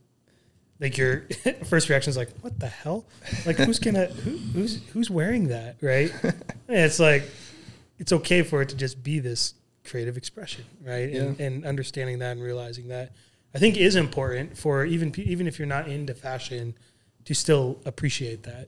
[0.79, 1.23] like your
[1.65, 3.05] first reaction is like, what the hell?
[3.45, 6.13] Like who's gonna who, who's who's wearing that, right?
[6.23, 6.33] and
[6.67, 7.23] it's like
[7.97, 9.53] it's okay for it to just be this
[9.85, 11.09] creative expression, right?
[11.11, 11.21] Yeah.
[11.21, 13.13] And, and understanding that and realizing that
[13.55, 16.75] I think is important for even even if you're not into fashion
[17.25, 18.67] to still appreciate that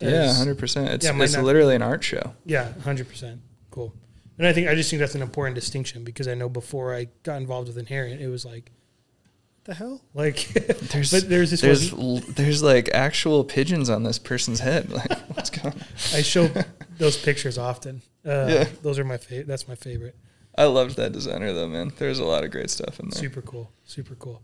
[0.00, 0.88] yeah, hundred percent.
[0.90, 2.34] It's yeah, it's not, literally an art show.
[2.44, 3.40] Yeah, hundred percent.
[3.70, 3.94] Cool.
[4.38, 7.08] And I think I just think that's an important distinction because I know before I
[7.22, 8.72] got involved with Inherent, it was like,
[9.64, 10.00] the hell?
[10.14, 10.48] Like,
[10.92, 11.90] there's but there's this there's
[12.34, 14.90] there's like actual pigeons on this person's head.
[14.92, 15.74] Like, what's going?
[15.74, 15.82] on?
[16.14, 16.48] I show
[16.98, 18.02] those pictures often.
[18.24, 19.46] Uh, yeah, those are my favorite.
[19.46, 20.16] That's my favorite.
[20.56, 21.92] I loved that designer though, man.
[21.96, 23.20] There's a lot of great stuff in there.
[23.20, 23.70] Super cool.
[23.84, 24.42] Super cool.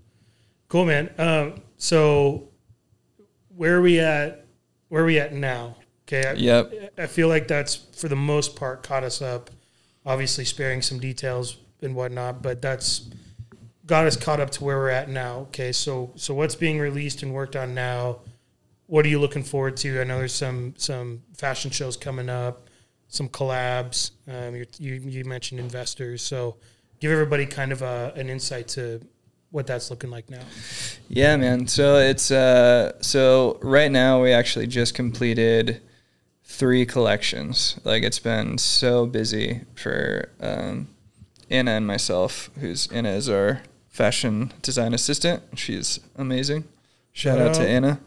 [0.69, 1.11] Cool, man.
[1.19, 2.49] Um, so,
[3.55, 4.46] where are we at
[4.89, 5.77] where are we at now?
[6.07, 6.29] Okay.
[6.29, 6.93] I, yep.
[6.97, 9.51] I feel like that's for the most part caught us up.
[10.05, 13.11] Obviously, sparing some details and whatnot, but that's
[13.87, 15.41] got us caught up to where we're at now.
[15.49, 15.73] Okay.
[15.73, 18.21] So, so what's being released and worked on now?
[18.87, 20.01] What are you looking forward to?
[20.01, 22.69] I know there's some some fashion shows coming up,
[23.09, 24.13] some collabs.
[24.29, 26.57] Um, you you mentioned investors, so
[27.01, 29.01] give everybody kind of a, an insight to
[29.51, 30.43] what that's looking like now.
[31.09, 31.67] Yeah, man.
[31.67, 35.81] So it's uh, so right now we actually just completed
[36.45, 37.79] three collections.
[37.85, 40.89] Like it's been so busy for um,
[41.51, 42.51] Anna and myself.
[42.61, 45.43] Who's Anna is our fashion design assistant.
[45.55, 46.65] She's amazing.
[47.13, 47.99] Shout out to Anna.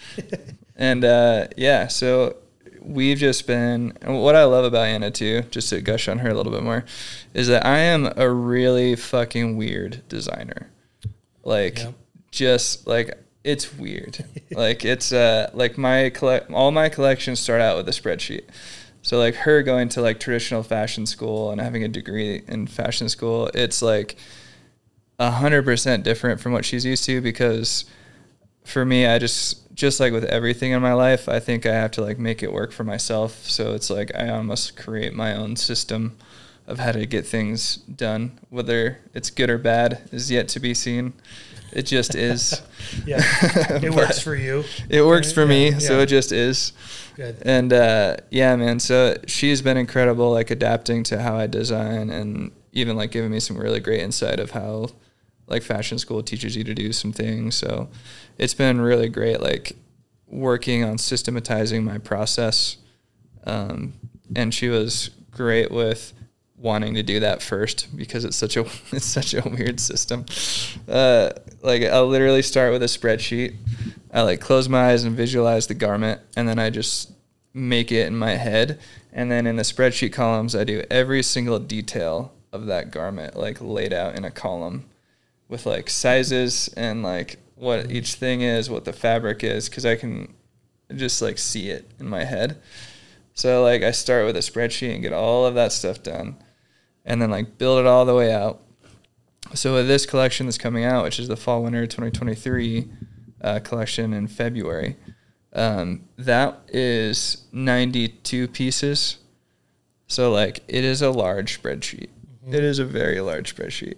[0.76, 2.36] and uh, yeah, so
[2.86, 6.34] we've just been what I love about Anna too, just to gush on her a
[6.34, 6.84] little bit more,
[7.34, 10.70] is that I am a really fucking weird designer.
[11.44, 11.80] Like
[12.30, 14.24] just like it's weird.
[14.52, 18.44] like it's uh like my collect all my collections start out with a spreadsheet.
[19.02, 23.08] So like her going to like traditional fashion school and having a degree in fashion
[23.08, 24.16] school, it's like
[25.18, 27.84] a hundred percent different from what she's used to because
[28.64, 31.92] for me, I just just like with everything in my life, I think I have
[31.92, 33.44] to like make it work for myself.
[33.44, 36.16] So it's like I almost create my own system
[36.66, 38.40] of how to get things done.
[38.50, 41.12] Whether it's good or bad is yet to be seen.
[41.72, 42.62] It just is.
[43.04, 43.20] yeah,
[43.82, 44.64] it works for you.
[44.88, 46.72] It works for me, Yeah, so it just is.
[47.14, 47.36] Good.
[47.42, 48.80] And uh, yeah, man.
[48.80, 53.40] So she's been incredible, like adapting to how I design, and even like giving me
[53.40, 54.88] some really great insight of how
[55.46, 57.54] like fashion school teaches you to do some things.
[57.54, 57.88] So
[58.38, 59.76] it's been really great, like
[60.26, 62.78] working on systematizing my process.
[63.44, 63.94] Um,
[64.34, 66.12] and she was great with
[66.58, 68.60] wanting to do that first because it's such a
[68.92, 70.24] it's such a weird system.
[70.88, 71.30] Uh,
[71.62, 73.54] like I'll literally start with a spreadsheet.
[74.12, 77.12] I like close my eyes and visualize the garment, and then I just
[77.52, 78.78] make it in my head.
[79.12, 83.60] And then in the spreadsheet columns, I do every single detail of that garment, like
[83.60, 84.84] laid out in a column
[85.48, 89.96] with like sizes and like what each thing is, what the fabric is, because I
[89.96, 90.34] can
[90.94, 92.60] just like see it in my head.
[93.34, 96.36] So like I start with a spreadsheet and get all of that stuff done,
[97.04, 98.62] and then like build it all the way out.
[99.54, 102.88] So with this collection that's coming out, which is the fall winter 2023
[103.42, 104.96] uh, collection in February,
[105.52, 109.18] um, that is 92 pieces.
[110.06, 112.08] So like it is a large spreadsheet.
[112.48, 113.96] It is a very large spreadsheet.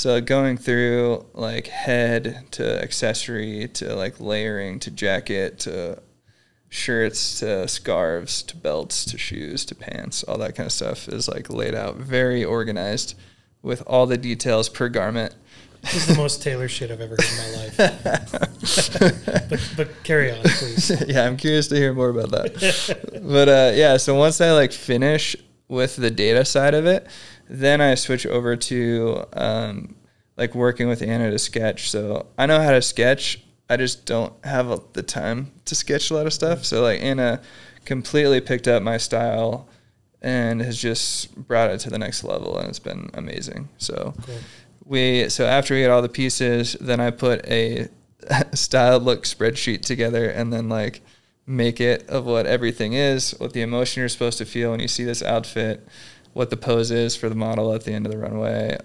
[0.00, 6.00] So going through like head to accessory to like layering to jacket to
[6.70, 11.28] shirts to scarves to belts to shoes to pants, all that kind of stuff is
[11.28, 13.14] like laid out very organized
[13.60, 15.34] with all the details per garment.
[15.82, 17.76] This is the most Taylor shit I've ever heard in my life.
[19.50, 20.90] but but carry on, please.
[21.08, 23.20] yeah, I'm curious to hear more about that.
[23.22, 25.36] but uh, yeah, so once I like finish
[25.68, 27.06] with the data side of it,
[27.50, 29.96] then I switch over to um,
[30.36, 31.90] like working with Anna to sketch.
[31.90, 33.42] So I know how to sketch.
[33.68, 36.64] I just don't have a, the time to sketch a lot of stuff.
[36.64, 37.40] So like Anna
[37.84, 39.68] completely picked up my style
[40.22, 43.68] and has just brought it to the next level, and it's been amazing.
[43.78, 44.38] So Cool.
[44.84, 47.88] we so after we get all the pieces, then I put a
[48.52, 51.00] style look spreadsheet together, and then like
[51.46, 54.88] make it of what everything is, what the emotion you're supposed to feel when you
[54.88, 55.84] see this outfit,
[56.32, 58.78] what the pose is for the model at the end of the runway,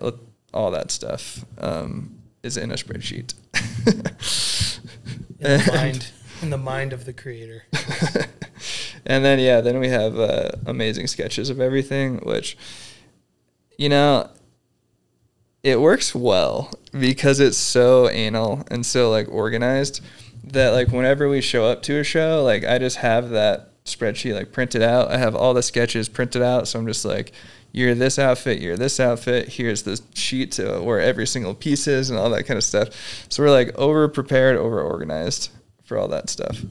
[0.53, 3.33] all that stuff um, is in a spreadsheet.
[5.39, 7.63] In the mind in the mind of the creator.
[9.05, 12.57] and then yeah, then we have uh, amazing sketches of everything, which
[13.77, 14.29] you know
[15.63, 20.01] it works well because it's so anal and so like organized
[20.43, 24.33] that like whenever we show up to a show, like I just have that spreadsheet
[24.33, 25.09] like printed out.
[25.09, 27.31] I have all the sketches printed out, so I'm just like
[27.71, 29.49] you're this outfit, you're this outfit.
[29.49, 32.89] Here's the sheet to where every single piece is and all that kind of stuff.
[33.29, 35.49] So we're like over prepared, over organized
[35.83, 36.61] for all that stuff.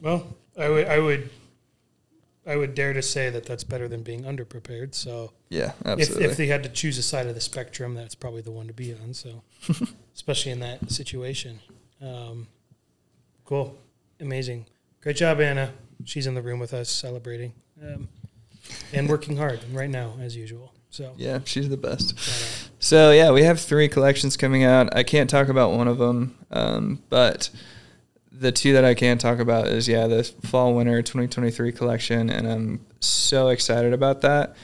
[0.00, 0.26] Well,
[0.58, 1.30] I would I would
[2.46, 4.94] I would dare to say that that's better than being underprepared.
[4.94, 6.24] So Yeah, if absolutely.
[6.26, 8.74] if they had to choose a side of the spectrum, that's probably the one to
[8.74, 9.14] be on.
[9.14, 9.42] So
[10.14, 11.60] especially in that situation.
[12.00, 12.46] Um,
[13.44, 13.78] cool.
[14.20, 14.66] Amazing.
[15.00, 15.72] Great job, Anna.
[16.04, 17.54] She's in the room with us celebrating.
[17.82, 18.08] Um,
[18.92, 20.72] and working hard right now as usual.
[20.90, 22.18] So yeah, she's the best.
[22.78, 24.94] So yeah, we have three collections coming out.
[24.94, 27.50] I can't talk about one of them, um, but
[28.30, 32.46] the two that I can talk about is yeah the fall winter 2023 collection, and
[32.46, 34.54] I'm so excited about that.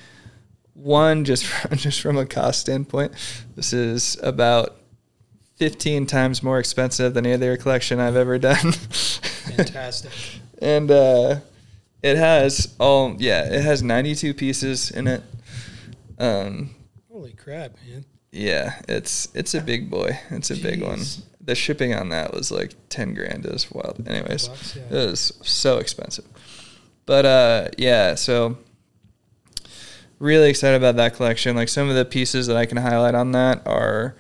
[0.75, 3.13] One just from, just from a cost standpoint,
[3.57, 4.77] this is about
[5.57, 8.73] 15 times more expensive than any other collection I've ever done.
[8.73, 10.13] Fantastic.
[10.61, 11.37] And uh,
[12.03, 15.23] it has all yeah it has 92 pieces in it.
[16.19, 16.75] Um,
[17.11, 18.05] Holy crap, man.
[18.31, 20.19] yeah, it's it's a big boy.
[20.31, 21.01] It's a big one.
[21.41, 23.47] The shipping on that was like ten grand.
[23.47, 24.07] It was wild.
[24.07, 24.83] Anyways, Bucks, yeah.
[24.99, 26.27] it was so expensive.
[27.07, 28.59] But uh, yeah, so
[30.19, 31.57] really excited about that collection.
[31.57, 34.15] Like some of the pieces that I can highlight on that are,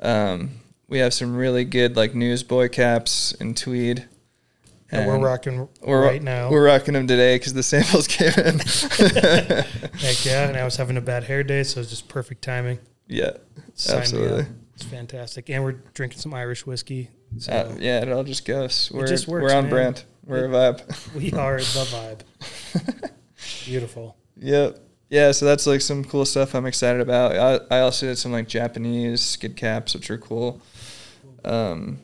[0.00, 0.50] um,
[0.88, 4.06] we have some really good like newsboy caps in tweed.
[4.92, 6.48] And we're rocking we're right now.
[6.50, 8.58] We're rocking them today because the samples came in.
[8.60, 10.48] Heck yeah.
[10.48, 12.78] And I was having a bad hair day, so it's just perfect timing.
[13.08, 13.32] yeah,
[13.74, 14.46] Sign absolutely.
[14.74, 15.50] It's fantastic.
[15.50, 17.10] And we're drinking some Irish whiskey.
[17.38, 18.90] So Uh, yeah, it all just goes.
[18.92, 19.70] We're, just works, we're on man.
[19.70, 20.04] brand.
[20.24, 21.14] We're a vibe.
[21.14, 22.22] we are the
[22.84, 23.10] vibe.
[23.64, 24.16] Beautiful.
[24.36, 24.78] Yep.
[25.08, 27.36] Yeah, so that's like some cool stuff I'm excited about.
[27.70, 30.60] I, I also did some like Japanese skid caps, which are cool.
[31.44, 32.00] Um,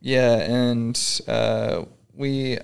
[0.00, 1.84] yeah, and uh,
[2.16, 2.58] we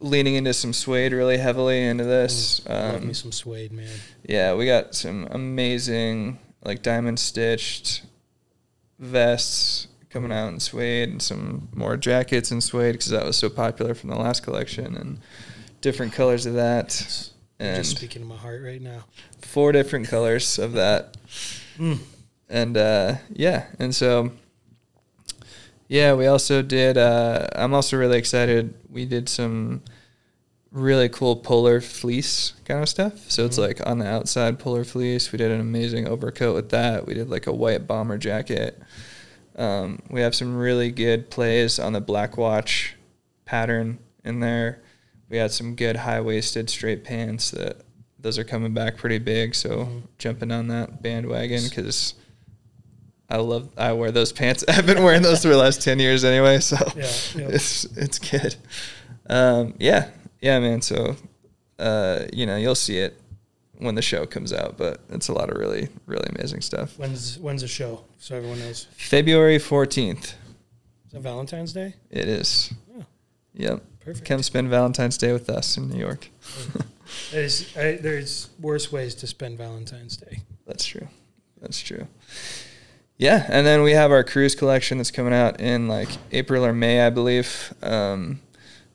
[0.00, 2.64] leaning into some suede really heavily into this.
[2.68, 3.88] Love Um, me some suede, man.
[4.26, 8.02] yeah, we got some amazing like diamond stitched
[8.98, 13.48] vests coming out in suede and some more jackets in suede because that was so
[13.48, 15.18] popular from the last collection and
[15.80, 17.30] different colors of that.
[17.58, 19.04] And just speaking to my heart right now.
[19.40, 21.16] four different colors of that.
[21.78, 21.98] Mm.
[22.48, 24.32] And uh, yeah, and so
[25.92, 26.96] yeah, we also did.
[26.96, 28.72] Uh, I'm also really excited.
[28.90, 29.82] We did some
[30.70, 33.30] really cool polar fleece kind of stuff.
[33.30, 33.66] So it's Mhm.
[33.66, 35.30] like on the outside polar fleece.
[35.30, 37.06] We did an amazing overcoat with that.
[37.06, 38.80] We did like a white bomber jacket.
[39.54, 42.96] Um, we have some really good plays on the black watch
[43.44, 44.80] pattern in there.
[45.28, 47.82] We had some good high waisted straight pants that
[48.18, 49.54] those are coming back pretty big.
[49.54, 50.02] So Mhm.
[50.16, 52.14] jumping on that bandwagon because
[53.32, 54.62] I love I wear those pants.
[54.68, 56.60] I've been wearing those for the last ten years anyway.
[56.60, 57.02] So Yeah,
[57.34, 57.48] yeah.
[57.56, 58.56] it's it's good.
[59.28, 60.82] Um, yeah, yeah, man.
[60.82, 61.16] So
[61.78, 63.18] uh, you know you'll see it
[63.78, 66.98] when the show comes out, but it's a lot of really really amazing stuff.
[66.98, 68.04] When's when's the show?
[68.18, 68.86] So everyone knows.
[68.96, 70.34] February fourteenth.
[71.06, 71.94] Is that Valentine's Day?
[72.10, 72.72] It is.
[72.98, 73.04] Oh,
[73.54, 73.82] Yep.
[74.00, 74.26] perfect.
[74.26, 76.28] Come spend Valentine's Day with us in New York.
[77.30, 80.40] There's, I, there's worse ways to spend Valentine's Day.
[80.66, 81.06] That's true.
[81.60, 82.06] That's true.
[83.18, 86.72] Yeah, and then we have our cruise collection that's coming out in like April or
[86.72, 87.72] May, I believe.
[87.82, 88.40] Um,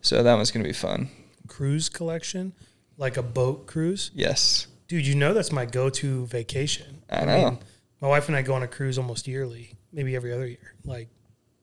[0.01, 1.09] so that one's gonna be fun.
[1.47, 2.53] Cruise collection,
[2.97, 4.11] like a boat cruise.
[4.13, 7.01] Yes, Dude, you know that's my go-to vacation.
[7.09, 7.59] I know.
[8.01, 10.73] my wife and I go on a cruise almost yearly, maybe every other year.
[10.85, 11.09] Like,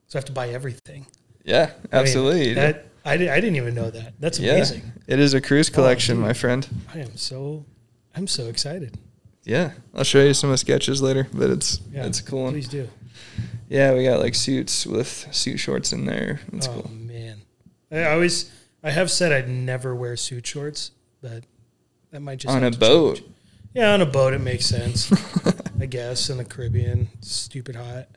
[0.07, 1.07] so I have to buy everything.
[1.43, 2.53] yeah, I mean, absolutely.
[2.53, 4.13] that I, di- I didn't even know that.
[4.19, 4.83] That's yeah, amazing.
[5.07, 6.25] it is a cruise collection, dude.
[6.25, 6.67] my friend.
[6.93, 7.65] I am so
[8.15, 8.97] I'm so excited.
[9.45, 12.43] Yeah, I'll show you some of the sketches later, but it's Yeah, it's a cool.
[12.43, 12.53] One.
[12.53, 12.89] Please do.
[13.69, 16.41] Yeah, we got like suits with suit shorts in there.
[16.53, 16.79] It's cool.
[16.79, 16.91] oh cool.
[16.91, 17.41] man,
[17.91, 18.51] I always
[18.83, 21.43] I have said I'd never wear suit shorts, but
[22.11, 23.17] that might just On a boat.
[23.17, 23.29] change.
[23.73, 25.11] Yeah, on a boat it makes sense.
[25.79, 28.07] I guess in the Caribbean, stupid hot.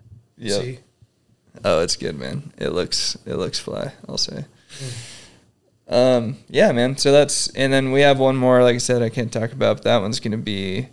[0.40, 0.78] See?
[1.64, 2.52] Oh, it's good, man.
[2.58, 3.92] It looks it looks fly.
[4.08, 4.44] I'll say.
[4.78, 4.94] Mm.
[5.90, 6.96] Um, yeah, man.
[6.96, 8.62] So that's and then we have one more.
[8.62, 9.78] Like I said, I can't talk about.
[9.78, 10.88] But that one's gonna be,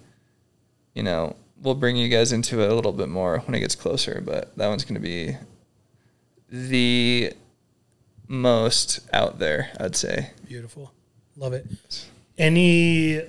[0.96, 3.76] you know, we'll bring you guys into it a little bit more when it gets
[3.76, 4.22] closer.
[4.26, 5.36] But that one's gonna be
[6.50, 7.34] the
[8.28, 10.32] most out there, I'd say.
[10.48, 10.92] Beautiful.
[11.38, 11.66] Love it.
[12.38, 13.22] Any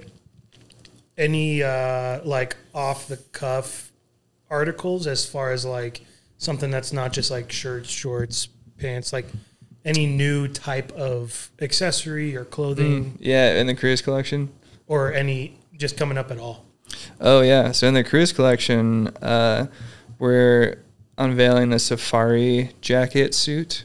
[1.19, 3.91] any uh like off the cuff
[4.51, 6.03] articles as far as like
[6.39, 8.49] something that's not just like shirts, shorts,
[8.79, 9.27] pants, like
[9.85, 14.51] any new type of accessory or clothing Mm, yeah, in the cruise collection.
[14.87, 16.65] or any just coming up at all.
[17.21, 17.73] Oh yeah.
[17.73, 19.67] So in the cruise collection, uh,
[20.19, 20.83] we're
[21.19, 23.85] unveiling the safari jacket suit.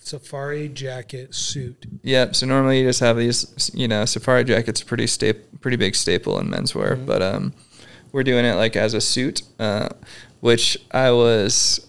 [0.00, 1.86] Safari jacket suit.
[2.02, 2.34] Yep.
[2.36, 6.38] So normally you just have these, you know, safari jackets, pretty sta- pretty big staple
[6.38, 7.06] in menswear, Mhm.
[7.06, 7.54] but um,
[8.10, 9.88] we're doing it like as a suit, uh,
[10.40, 11.86] which I was.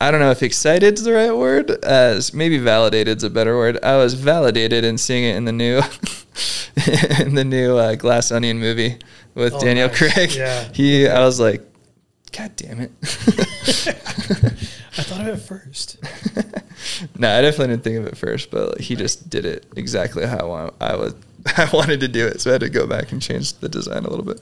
[0.00, 3.56] I don't know if excited is the right word, as maybe validated is a better
[3.56, 3.78] word.
[3.84, 5.80] I was validated in seeing it in the new,
[7.20, 8.98] in the new uh, Glass Onion movie
[9.34, 9.98] with Oh, Daniel nice.
[9.98, 10.32] Craig.
[10.34, 10.68] Yeah.
[10.72, 11.62] He, I was like,
[12.32, 12.90] God damn it.
[13.02, 15.98] I thought of it first.
[17.18, 20.50] no, I definitely didn't think of it first, but he just did it exactly how
[20.50, 21.14] I, I was.
[21.56, 24.04] I wanted to do it, so I had to go back and change the design
[24.04, 24.38] a little bit.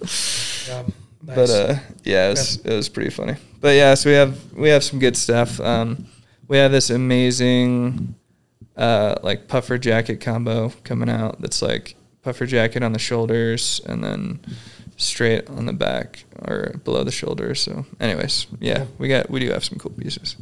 [0.73, 1.37] Um, nice.
[1.37, 3.37] But uh, yeah, it was it was pretty funny.
[3.61, 5.61] But yeah, so we have we have some good stuff.
[5.61, 6.07] Um,
[6.49, 8.15] we have this amazing
[8.81, 11.41] uh, like puffer jacket combo coming out.
[11.41, 14.41] That's like puffer jacket on the shoulders and then
[14.97, 17.61] straight on the back or below the shoulders.
[17.61, 20.37] So, anyways, yeah, we got we do have some cool pieces.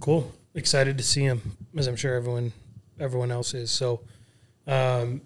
[0.00, 0.30] Cool.
[0.54, 2.52] Excited to see him, as I'm sure everyone
[3.00, 3.70] everyone else is.
[3.70, 4.00] So,
[4.66, 5.20] um,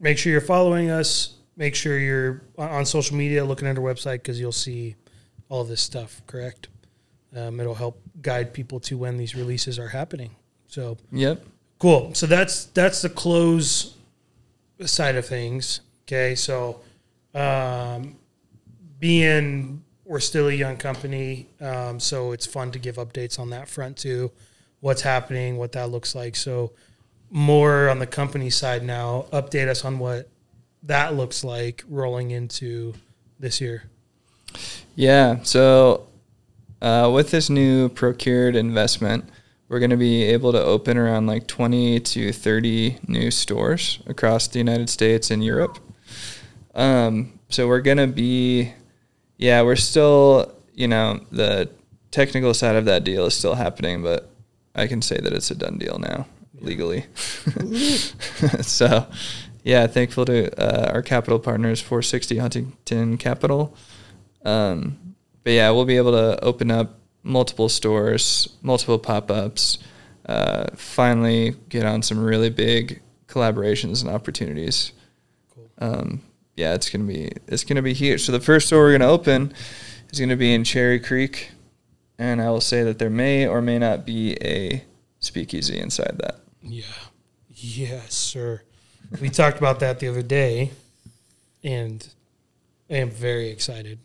[0.00, 1.34] make sure you're following us.
[1.56, 4.96] Make sure you're on- on social media, looking at our website because you'll see
[5.48, 6.20] all of this stuff.
[6.26, 6.66] Correct.
[7.36, 10.30] Um, it'll help guide people to when these releases are happening.
[10.66, 11.44] So Yep.
[11.84, 12.14] Cool.
[12.14, 13.94] So that's that's the close
[14.86, 15.82] side of things.
[16.04, 16.80] Okay, so
[17.34, 18.16] um,
[18.98, 23.68] being we're still a young company, um, so it's fun to give updates on that
[23.68, 24.30] front too.
[24.80, 26.36] What's happening, what that looks like.
[26.36, 26.72] So
[27.28, 29.26] more on the company side now.
[29.30, 30.30] Update us on what
[30.84, 32.94] that looks like rolling into
[33.38, 33.84] this year.
[34.94, 35.42] Yeah.
[35.42, 36.06] So
[36.80, 39.28] uh, with this new procured investment,
[39.68, 44.48] we're going to be able to open around like 20 to 30 new stores across
[44.48, 45.78] the United States and Europe.
[46.74, 48.72] Um, so we're going to be,
[49.38, 51.70] yeah, we're still, you know, the
[52.10, 54.30] technical side of that deal is still happening, but
[54.74, 56.26] I can say that it's a done deal now
[56.60, 57.06] legally.
[58.60, 59.06] so,
[59.62, 63.76] yeah, thankful to uh, our capital partners, 460 Huntington Capital.
[64.44, 69.78] Um, but yeah, we'll be able to open up multiple stores, multiple pop ups,
[70.26, 74.92] uh, finally get on some really big collaborations and opportunities.
[75.54, 75.70] Cool.
[75.78, 76.20] Um,
[76.56, 78.24] yeah, it's gonna be it's gonna be huge.
[78.24, 79.52] So the first store we're gonna open
[80.12, 81.50] is gonna be in Cherry Creek,
[82.18, 84.84] and I will say that there may or may not be a
[85.18, 86.40] speakeasy inside that.
[86.62, 86.84] Yeah.
[87.48, 88.62] Yes, sir.
[89.20, 90.70] We talked about that the other day,
[91.62, 92.06] and
[92.90, 93.98] I am very excited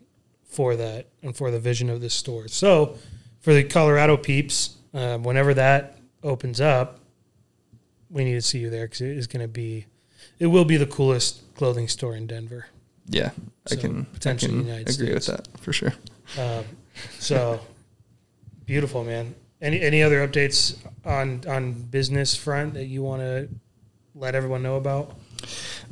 [0.50, 2.48] for that and for the vision of this store.
[2.48, 2.98] So,
[3.40, 7.00] for the Colorado peeps, um, whenever that opens up,
[8.10, 9.86] we need to see you there because it is going to be,
[10.40, 12.66] it will be the coolest clothing store in Denver.
[13.08, 13.32] Yeah,
[13.72, 15.94] I can potentially I can United agree with that for sure.
[16.38, 16.64] Um,
[17.18, 17.60] so
[18.66, 19.34] beautiful, man.
[19.62, 23.50] Any any other updates on on business front that you want to
[24.14, 25.16] let everyone know about?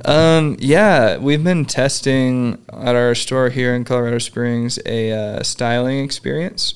[0.04, 6.04] Um, yeah, we've been testing at our store here in Colorado Springs a uh, styling
[6.04, 6.74] experience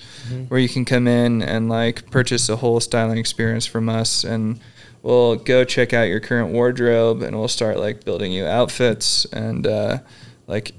[0.48, 4.60] where you can come in and like purchase a whole styling experience from us and
[5.02, 9.66] we'll go check out your current wardrobe and we'll start like building you outfits and
[9.66, 9.98] uh,
[10.46, 10.72] like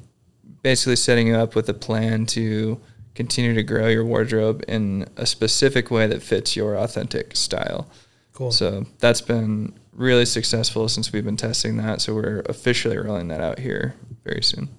[0.61, 2.79] basically setting you up with a plan to
[3.15, 7.87] continue to grow your wardrobe in a specific way that fits your authentic style.
[8.33, 8.51] Cool.
[8.51, 12.01] So that's been really successful since we've been testing that.
[12.01, 14.69] So we're officially rolling that out here very soon.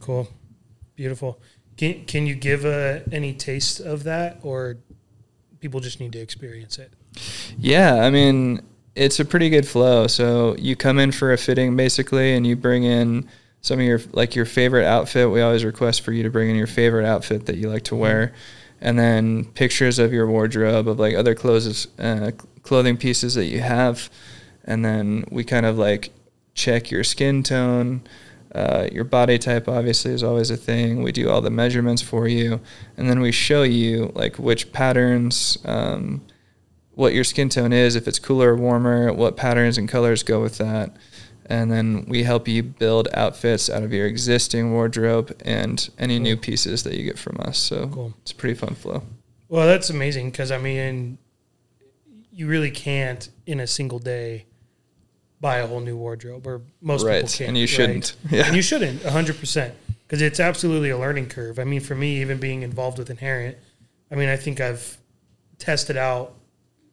[0.00, 0.28] Cool.
[0.94, 1.40] Beautiful.
[1.76, 4.78] Can can you give uh, any taste of that, or
[5.60, 6.92] people just need to experience it?
[7.58, 8.62] Yeah, I mean,
[8.94, 10.06] it's a pretty good flow.
[10.06, 13.28] So you come in for a fitting basically, and you bring in
[13.60, 15.30] some of your like your favorite outfit.
[15.30, 17.96] We always request for you to bring in your favorite outfit that you like to
[17.96, 18.32] wear,
[18.80, 22.30] and then pictures of your wardrobe of like other clothes, uh,
[22.62, 24.08] clothing pieces that you have,
[24.66, 26.10] and then we kind of like
[26.54, 28.02] check your skin tone.
[28.54, 31.02] Uh, your body type obviously is always a thing.
[31.02, 32.60] We do all the measurements for you,
[32.96, 36.22] and then we show you like which patterns, um,
[36.94, 40.40] what your skin tone is, if it's cooler or warmer, what patterns and colors go
[40.40, 40.96] with that.
[41.48, 46.36] And then we help you build outfits out of your existing wardrobe and any new
[46.36, 47.58] pieces that you get from us.
[47.58, 48.14] So Cool.
[48.22, 49.02] it's a pretty fun flow.
[49.48, 51.18] Well, that's amazing because I mean,
[52.32, 54.46] you really can't in a single day
[55.40, 57.40] buy a whole new wardrobe, or most people can't.
[57.48, 58.16] And you shouldn't.
[58.30, 58.46] Yeah.
[58.46, 59.74] And you shouldn't, hundred percent,
[60.06, 61.58] because it's absolutely a learning curve.
[61.58, 63.56] I mean, for me, even being involved with Inherent,
[64.10, 64.96] I mean, I think I've
[65.58, 66.34] tested out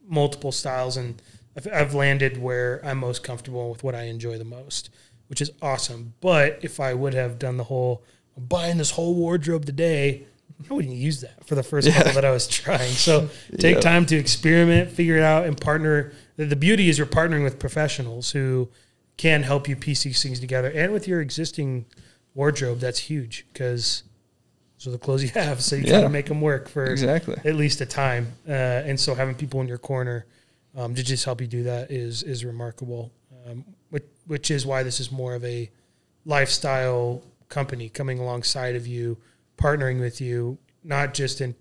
[0.07, 1.21] multiple styles and
[1.55, 4.89] I've, I've landed where I'm most comfortable with what I enjoy the most,
[5.27, 6.13] which is awesome.
[6.21, 8.03] But if I would have done the whole
[8.35, 10.23] I'm buying this whole wardrobe today,
[10.69, 11.93] I wouldn't use that for the first Yeah.
[11.97, 12.89] couple that I was trying.
[12.91, 13.29] So
[13.59, 13.81] take Yep.
[13.83, 16.13] time to experiment, figure it out, and partner.
[16.35, 18.69] The, the beauty is you're partnering with professionals who
[19.17, 20.71] can help you piece these things together.
[20.73, 21.85] And with your existing
[22.33, 24.03] wardrobe, that's huge because
[24.77, 25.61] so the clothes you have.
[25.61, 27.37] So you gotta make them work for Exactly.
[27.45, 28.33] at least a time.
[28.47, 30.25] Uh, and so having people in your corner
[30.75, 33.11] um, to just help you do that is is remarkable.
[33.45, 35.69] Um, which, which is why this is more of a
[36.25, 39.17] lifestyle company coming alongside of you,
[39.57, 41.55] partnering with you, not just in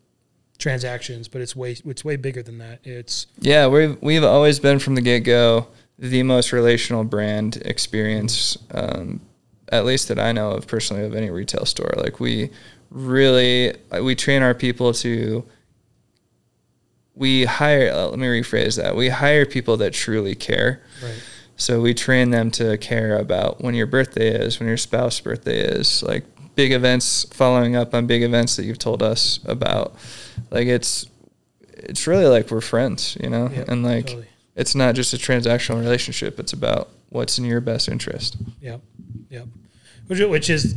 [0.62, 2.80] transactions, but it's way it's way bigger than that.
[2.84, 5.66] It's Yeah, we've we've always been from the get go
[5.98, 9.20] the most relational brand experience, um,
[9.68, 11.92] at least that I know of personally of any retail store.
[11.96, 12.50] Like we
[12.90, 15.44] really we train our people to.
[17.14, 17.92] We hire.
[17.92, 18.96] uh, let me rephrase that.
[18.96, 20.82] We hire people that truly care.
[21.02, 21.22] right.
[21.56, 25.60] So we train them to care about when your birthday is, when your spouse's birthday
[25.60, 26.24] is, like
[26.54, 29.94] big events, following up on big events that you've told us about.
[30.50, 31.06] Like it's
[31.74, 33.48] it's really like we're friends, you know?
[33.48, 34.26] Yep, and like totally.
[34.54, 38.36] it's not just a transactional relationship, it's about what's in your best interest.
[38.60, 38.80] Yep.
[39.30, 39.46] Yep.
[40.06, 40.74] Which, which is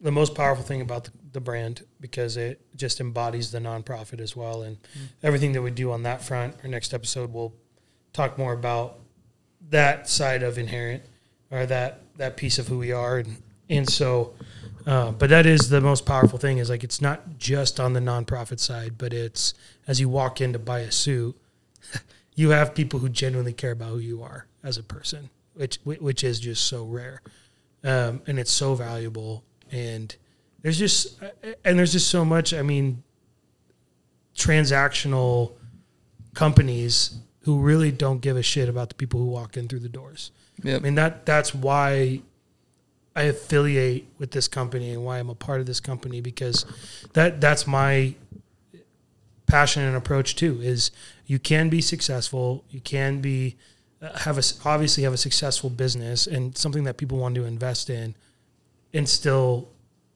[0.00, 4.36] the most powerful thing about the, the brand because it just embodies the nonprofit as
[4.36, 4.62] well.
[4.62, 5.04] And mm-hmm.
[5.22, 7.54] everything that we do on that front, our next episode, we'll
[8.12, 8.98] talk more about
[9.70, 11.02] that side of Inherent
[11.50, 13.18] or that, that piece of who we are.
[13.18, 13.36] And,
[13.68, 14.34] and so,
[14.86, 18.00] uh, but that is the most powerful thing is like it's not just on the
[18.00, 19.54] nonprofit side, but it's
[19.86, 21.36] as you walk in to buy a suit,
[22.34, 26.22] you have people who genuinely care about who you are as a person, which which
[26.22, 27.22] is just so rare,
[27.82, 29.42] um, and it's so valuable.
[29.72, 30.14] And
[30.60, 31.18] there's just
[31.64, 32.52] and there's just so much.
[32.52, 33.02] I mean,
[34.36, 35.52] transactional
[36.34, 39.88] companies who really don't give a shit about the people who walk in through the
[39.88, 40.30] doors.
[40.62, 40.80] Yep.
[40.80, 42.20] I mean that that's why
[43.16, 46.66] I affiliate with this company and why I'm a part of this company because
[47.12, 48.14] that that's my
[49.46, 50.90] passion and approach too is
[51.26, 53.56] you can be successful you can be
[54.00, 57.90] uh, have a obviously have a successful business and something that people want to invest
[57.90, 58.14] in
[58.92, 59.68] and still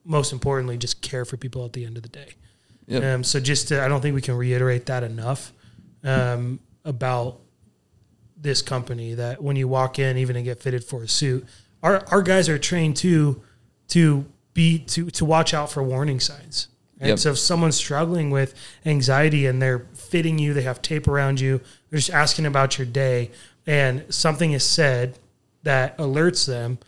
[0.09, 2.33] most importantly, just care for people at the end of the day.
[2.87, 3.03] Yep.
[3.03, 5.53] Um, so just to, I don't think we can reiterate that enough
[6.03, 7.39] um, about
[8.35, 11.45] this company that when you walk in, even to get fitted for a suit,
[11.83, 13.41] our our guys are trained to
[13.89, 16.67] to be to to watch out for warning signs.
[16.99, 17.09] Right?
[17.09, 17.19] Yep.
[17.19, 18.53] So if someone's struggling with
[18.85, 22.85] anxiety and they're fitting you, they have tape around you, they're just asking about your
[22.85, 23.31] day,
[23.65, 25.17] and something is said
[25.63, 26.79] that alerts them,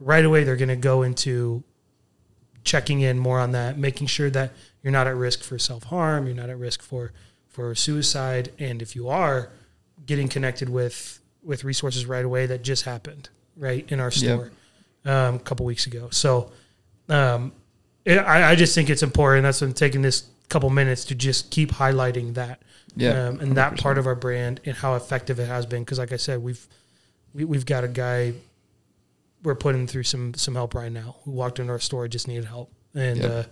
[0.00, 1.62] right away they're going to go into
[2.64, 6.26] checking in more on that, making sure that you're not at risk for self harm,
[6.26, 7.12] you're not at risk for
[7.46, 9.50] for suicide, and if you are,
[10.04, 14.14] getting connected with with resources right away that just happened right in our Yep.
[14.14, 14.50] store
[15.04, 16.08] um, a couple weeks ago.
[16.10, 16.52] So
[17.08, 17.52] um,
[18.04, 19.42] it, I, I just think it's important.
[19.44, 22.60] That's why I'm taking this couple minutes to just keep highlighting that
[22.96, 23.28] Yeah.
[23.28, 25.82] um, and that part of our brand and how effective it has been.
[25.84, 26.66] Because like I said, we've
[27.34, 28.32] we, we've got a guy
[29.44, 32.44] we're putting through some some help right now who walked into our store just needed
[32.46, 33.30] help and Yep.
[33.30, 33.42] uh,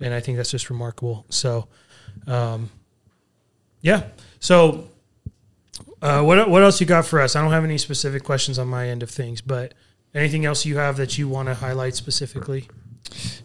[0.00, 1.26] and I think that's just remarkable.
[1.30, 1.68] So,
[2.26, 2.70] um,
[3.80, 4.04] yeah.
[4.40, 4.88] So,
[6.02, 7.36] uh, what what else you got for us?
[7.36, 9.74] I don't have any specific questions on my end of things, but
[10.14, 12.68] anything else you have that you want to highlight specifically?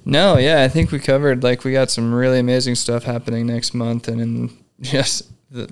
[0.06, 3.74] No, yeah, I think we covered like we got some really amazing stuff happening next
[3.74, 5.70] month and in just the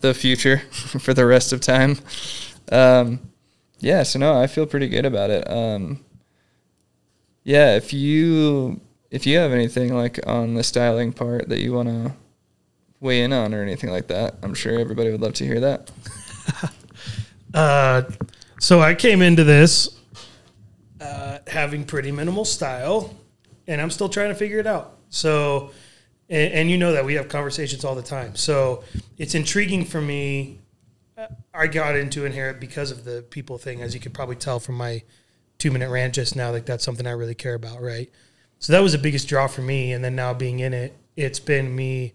[0.00, 0.58] the future
[1.00, 1.98] for the rest of time.
[2.70, 3.20] Um,
[3.78, 5.50] yeah, so no, I feel pretty good about it.
[5.50, 6.04] Um,
[7.42, 8.80] yeah, if you
[9.10, 12.12] if you have anything like on the styling part that you want to
[13.00, 15.90] weigh in on or anything like that, I'm sure everybody would love to hear that.
[17.52, 18.02] Uh,
[18.60, 19.98] so I came into this
[21.00, 23.16] uh, having pretty minimal style,
[23.66, 24.98] and I'm still trying to figure it out.
[25.08, 25.72] So,
[26.28, 28.36] and, and you know that we have conversations all the time.
[28.36, 28.84] So
[29.18, 30.58] it's intriguing for me.
[31.18, 34.60] Uh, I got into Inherent because of the people thing, as you could probably tell
[34.60, 35.02] from my
[35.58, 36.50] two minute rant just now.
[36.50, 38.10] Like that's something I really care about, right?
[38.58, 39.92] So that was the biggest draw for me.
[39.92, 42.14] And then now being in it, it's been me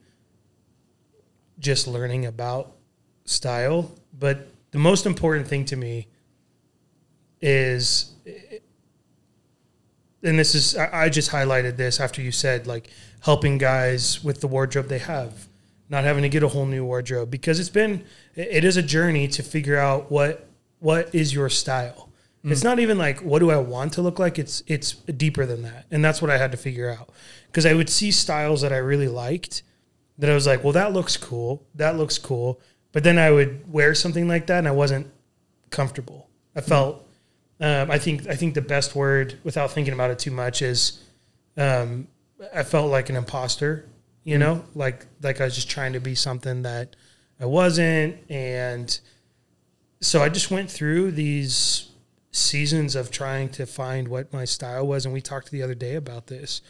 [1.59, 2.73] just learning about
[3.25, 3.91] style.
[4.17, 6.07] But the most important thing to me
[7.41, 8.13] is,
[10.23, 12.89] and this is, I just highlighted this after you said like
[13.21, 15.47] helping guys with the wardrobe they have,
[15.89, 18.03] not having to get a whole new wardrobe because it's been,
[18.35, 20.47] it is a journey to figure out what,
[20.79, 22.09] what is your style.
[22.45, 22.51] Mm.
[22.51, 24.37] It's not even like what do I want to look like.
[24.37, 27.09] It's it's deeper than that, and that's what I had to figure out
[27.47, 29.63] because I would see styles that I really liked
[30.17, 32.59] that I was like, well, that looks cool, that looks cool,
[32.91, 35.07] but then I would wear something like that and I wasn't
[35.69, 36.29] comfortable.
[36.55, 37.07] I felt,
[37.59, 41.01] um, I think I think the best word without thinking about it too much is,
[41.57, 42.07] um,
[42.53, 43.89] I felt like an imposter.
[44.23, 46.95] You know, like like I was just trying to be something that
[47.39, 48.97] I wasn't, and
[50.01, 51.89] so I just went through these
[52.31, 55.05] seasons of trying to find what my style was.
[55.05, 56.61] And we talked the other day about this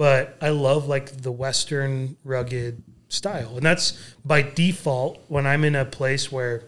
[0.00, 3.56] but i love like the western rugged style.
[3.56, 6.62] And that's by default when i'm in a place where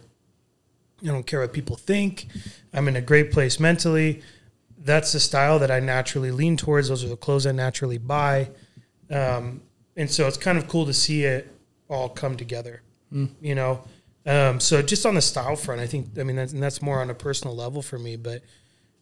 [1.01, 2.27] i don't care what people think
[2.73, 4.21] i'm in a great place mentally
[4.77, 6.89] that's the style that i naturally lean towards.
[6.89, 8.49] Those are the clothes i naturally buy.
[9.09, 9.61] Um,
[9.95, 11.49] and so it's kind of cool to see it
[11.89, 12.83] all come together
[13.41, 13.83] you know?
[14.25, 17.01] Um, so just on the style front, I think I mean that's and that's more
[17.01, 18.15] on a personal level for me.
[18.15, 18.41] But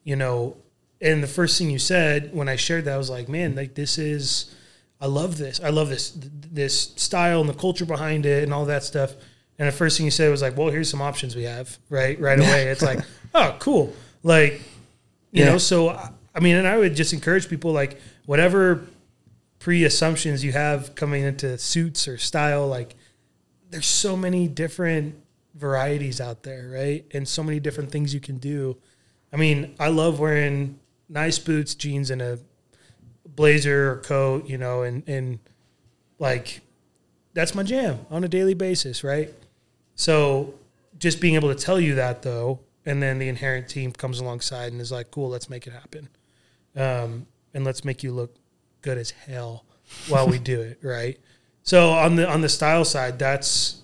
[0.04, 0.58] you know,
[1.02, 3.74] and the first thing you said when I shared that I was like, man, like
[3.74, 4.54] this is,
[5.00, 5.60] I love this.
[5.60, 9.16] I love this this style and the culture behind it and all that stuff.
[9.58, 12.20] And the first thing you said was like, well, here's some options we have, right?
[12.20, 13.00] Right away, it's like,
[13.36, 13.94] oh, cool.
[14.24, 14.54] Like,
[15.32, 15.52] you Yeah.
[15.52, 18.86] know, so I I mean, and I would just encourage people like whatever
[19.60, 22.96] pre assumptions you have coming into suits or style, like
[23.70, 25.16] there's so many different
[25.56, 27.06] varieties out there, right?
[27.12, 28.78] And so many different things you can do.
[29.34, 30.80] I mean, I love wearing
[31.12, 32.40] nice boots, jeans, and a
[33.36, 35.40] blazer or coat, you know, and and
[36.18, 36.62] like
[37.34, 39.34] that's my jam on a daily basis, right?
[39.96, 40.56] So
[40.98, 44.72] just being able to tell you that though, and then the inherent team comes alongside
[44.72, 46.10] and is like, "Cool, let's make it happen,"
[46.76, 48.36] um, and let's make you look
[48.82, 49.66] good as hell
[50.08, 51.20] while we do it, right?
[51.64, 53.82] So on the on the style side, that's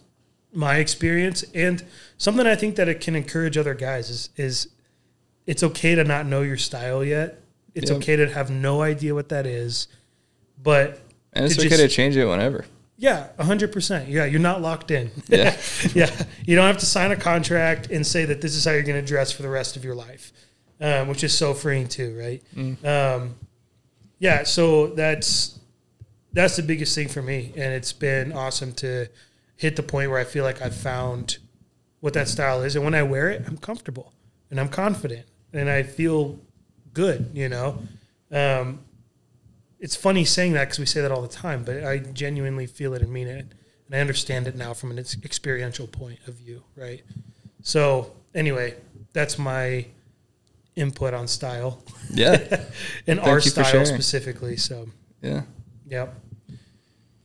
[0.54, 1.84] my experience, and
[2.18, 4.70] something I think that it can encourage other guys is is
[5.48, 7.42] it's okay to not know your style yet.
[7.74, 7.98] It's Yep.
[8.02, 9.88] okay to have no idea what that is,
[10.62, 11.00] but
[11.34, 12.66] And it's to okay just- to change it whenever.
[12.98, 14.10] yeah, hundred percent.
[14.10, 15.10] Yeah, you're not locked in.
[15.28, 15.56] Yeah.
[15.96, 16.12] yeah,
[16.46, 19.00] you don't have to sign a contract and say that this is how you're going
[19.02, 20.32] to dress for the rest of your life,
[20.82, 22.44] um, which is so freeing too, right?
[22.86, 23.36] Um,
[24.20, 25.60] yeah, so that's
[26.34, 29.08] that's the biggest thing for me, and it's been awesome to
[29.56, 31.38] hit the point where I feel like I've found
[32.00, 34.14] what that style is, and when I wear it, I'm comfortable
[34.52, 36.40] and I'm confident and I feel
[36.94, 37.80] good, you know.
[38.32, 38.80] Um,
[39.80, 42.94] it's funny saying that because we say that all the time, but I genuinely feel
[42.94, 43.46] it and mean it,
[43.86, 47.04] and I understand it now from an experiential point of view, right?
[47.62, 48.76] So anyway,
[49.14, 49.86] that's my
[50.76, 51.82] input on style
[52.12, 52.36] Yeah.
[53.08, 54.58] and Thank our style specifically.
[54.58, 54.88] So
[55.22, 55.44] Yeah.
[55.88, 56.14] yep,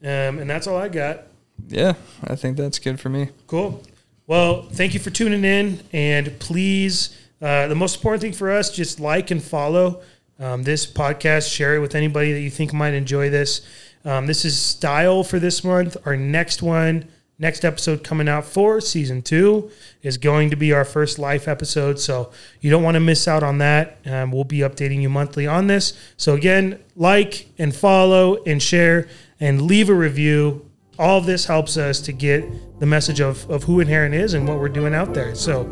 [0.02, 1.24] um, and that's all I got.
[1.68, 1.94] Yeah.
[2.24, 3.28] I think that's good for me.
[3.46, 3.82] Cool.
[4.26, 8.70] Well, thank you for tuning in, and please, uh, the most important thing for us,
[8.70, 10.00] just like and follow
[10.38, 11.52] um, this podcast.
[11.52, 13.62] Share it with anybody that you think might enjoy this.
[14.04, 15.96] Um, this is style for this month.
[16.06, 19.70] Our next one, next episode coming out for season two,
[20.02, 21.98] is going to be our first life episode.
[21.98, 22.30] So
[22.60, 23.98] you don't want to miss out on that.
[24.06, 25.98] Um, we'll be updating you monthly on this.
[26.16, 29.08] So again, like and follow and share
[29.40, 33.64] and leave a review all of this helps us to get the message of, of
[33.64, 35.34] who Inherent is and what we're doing out there.
[35.34, 35.64] So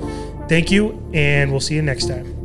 [0.49, 2.37] thank you, and we'll see you next time.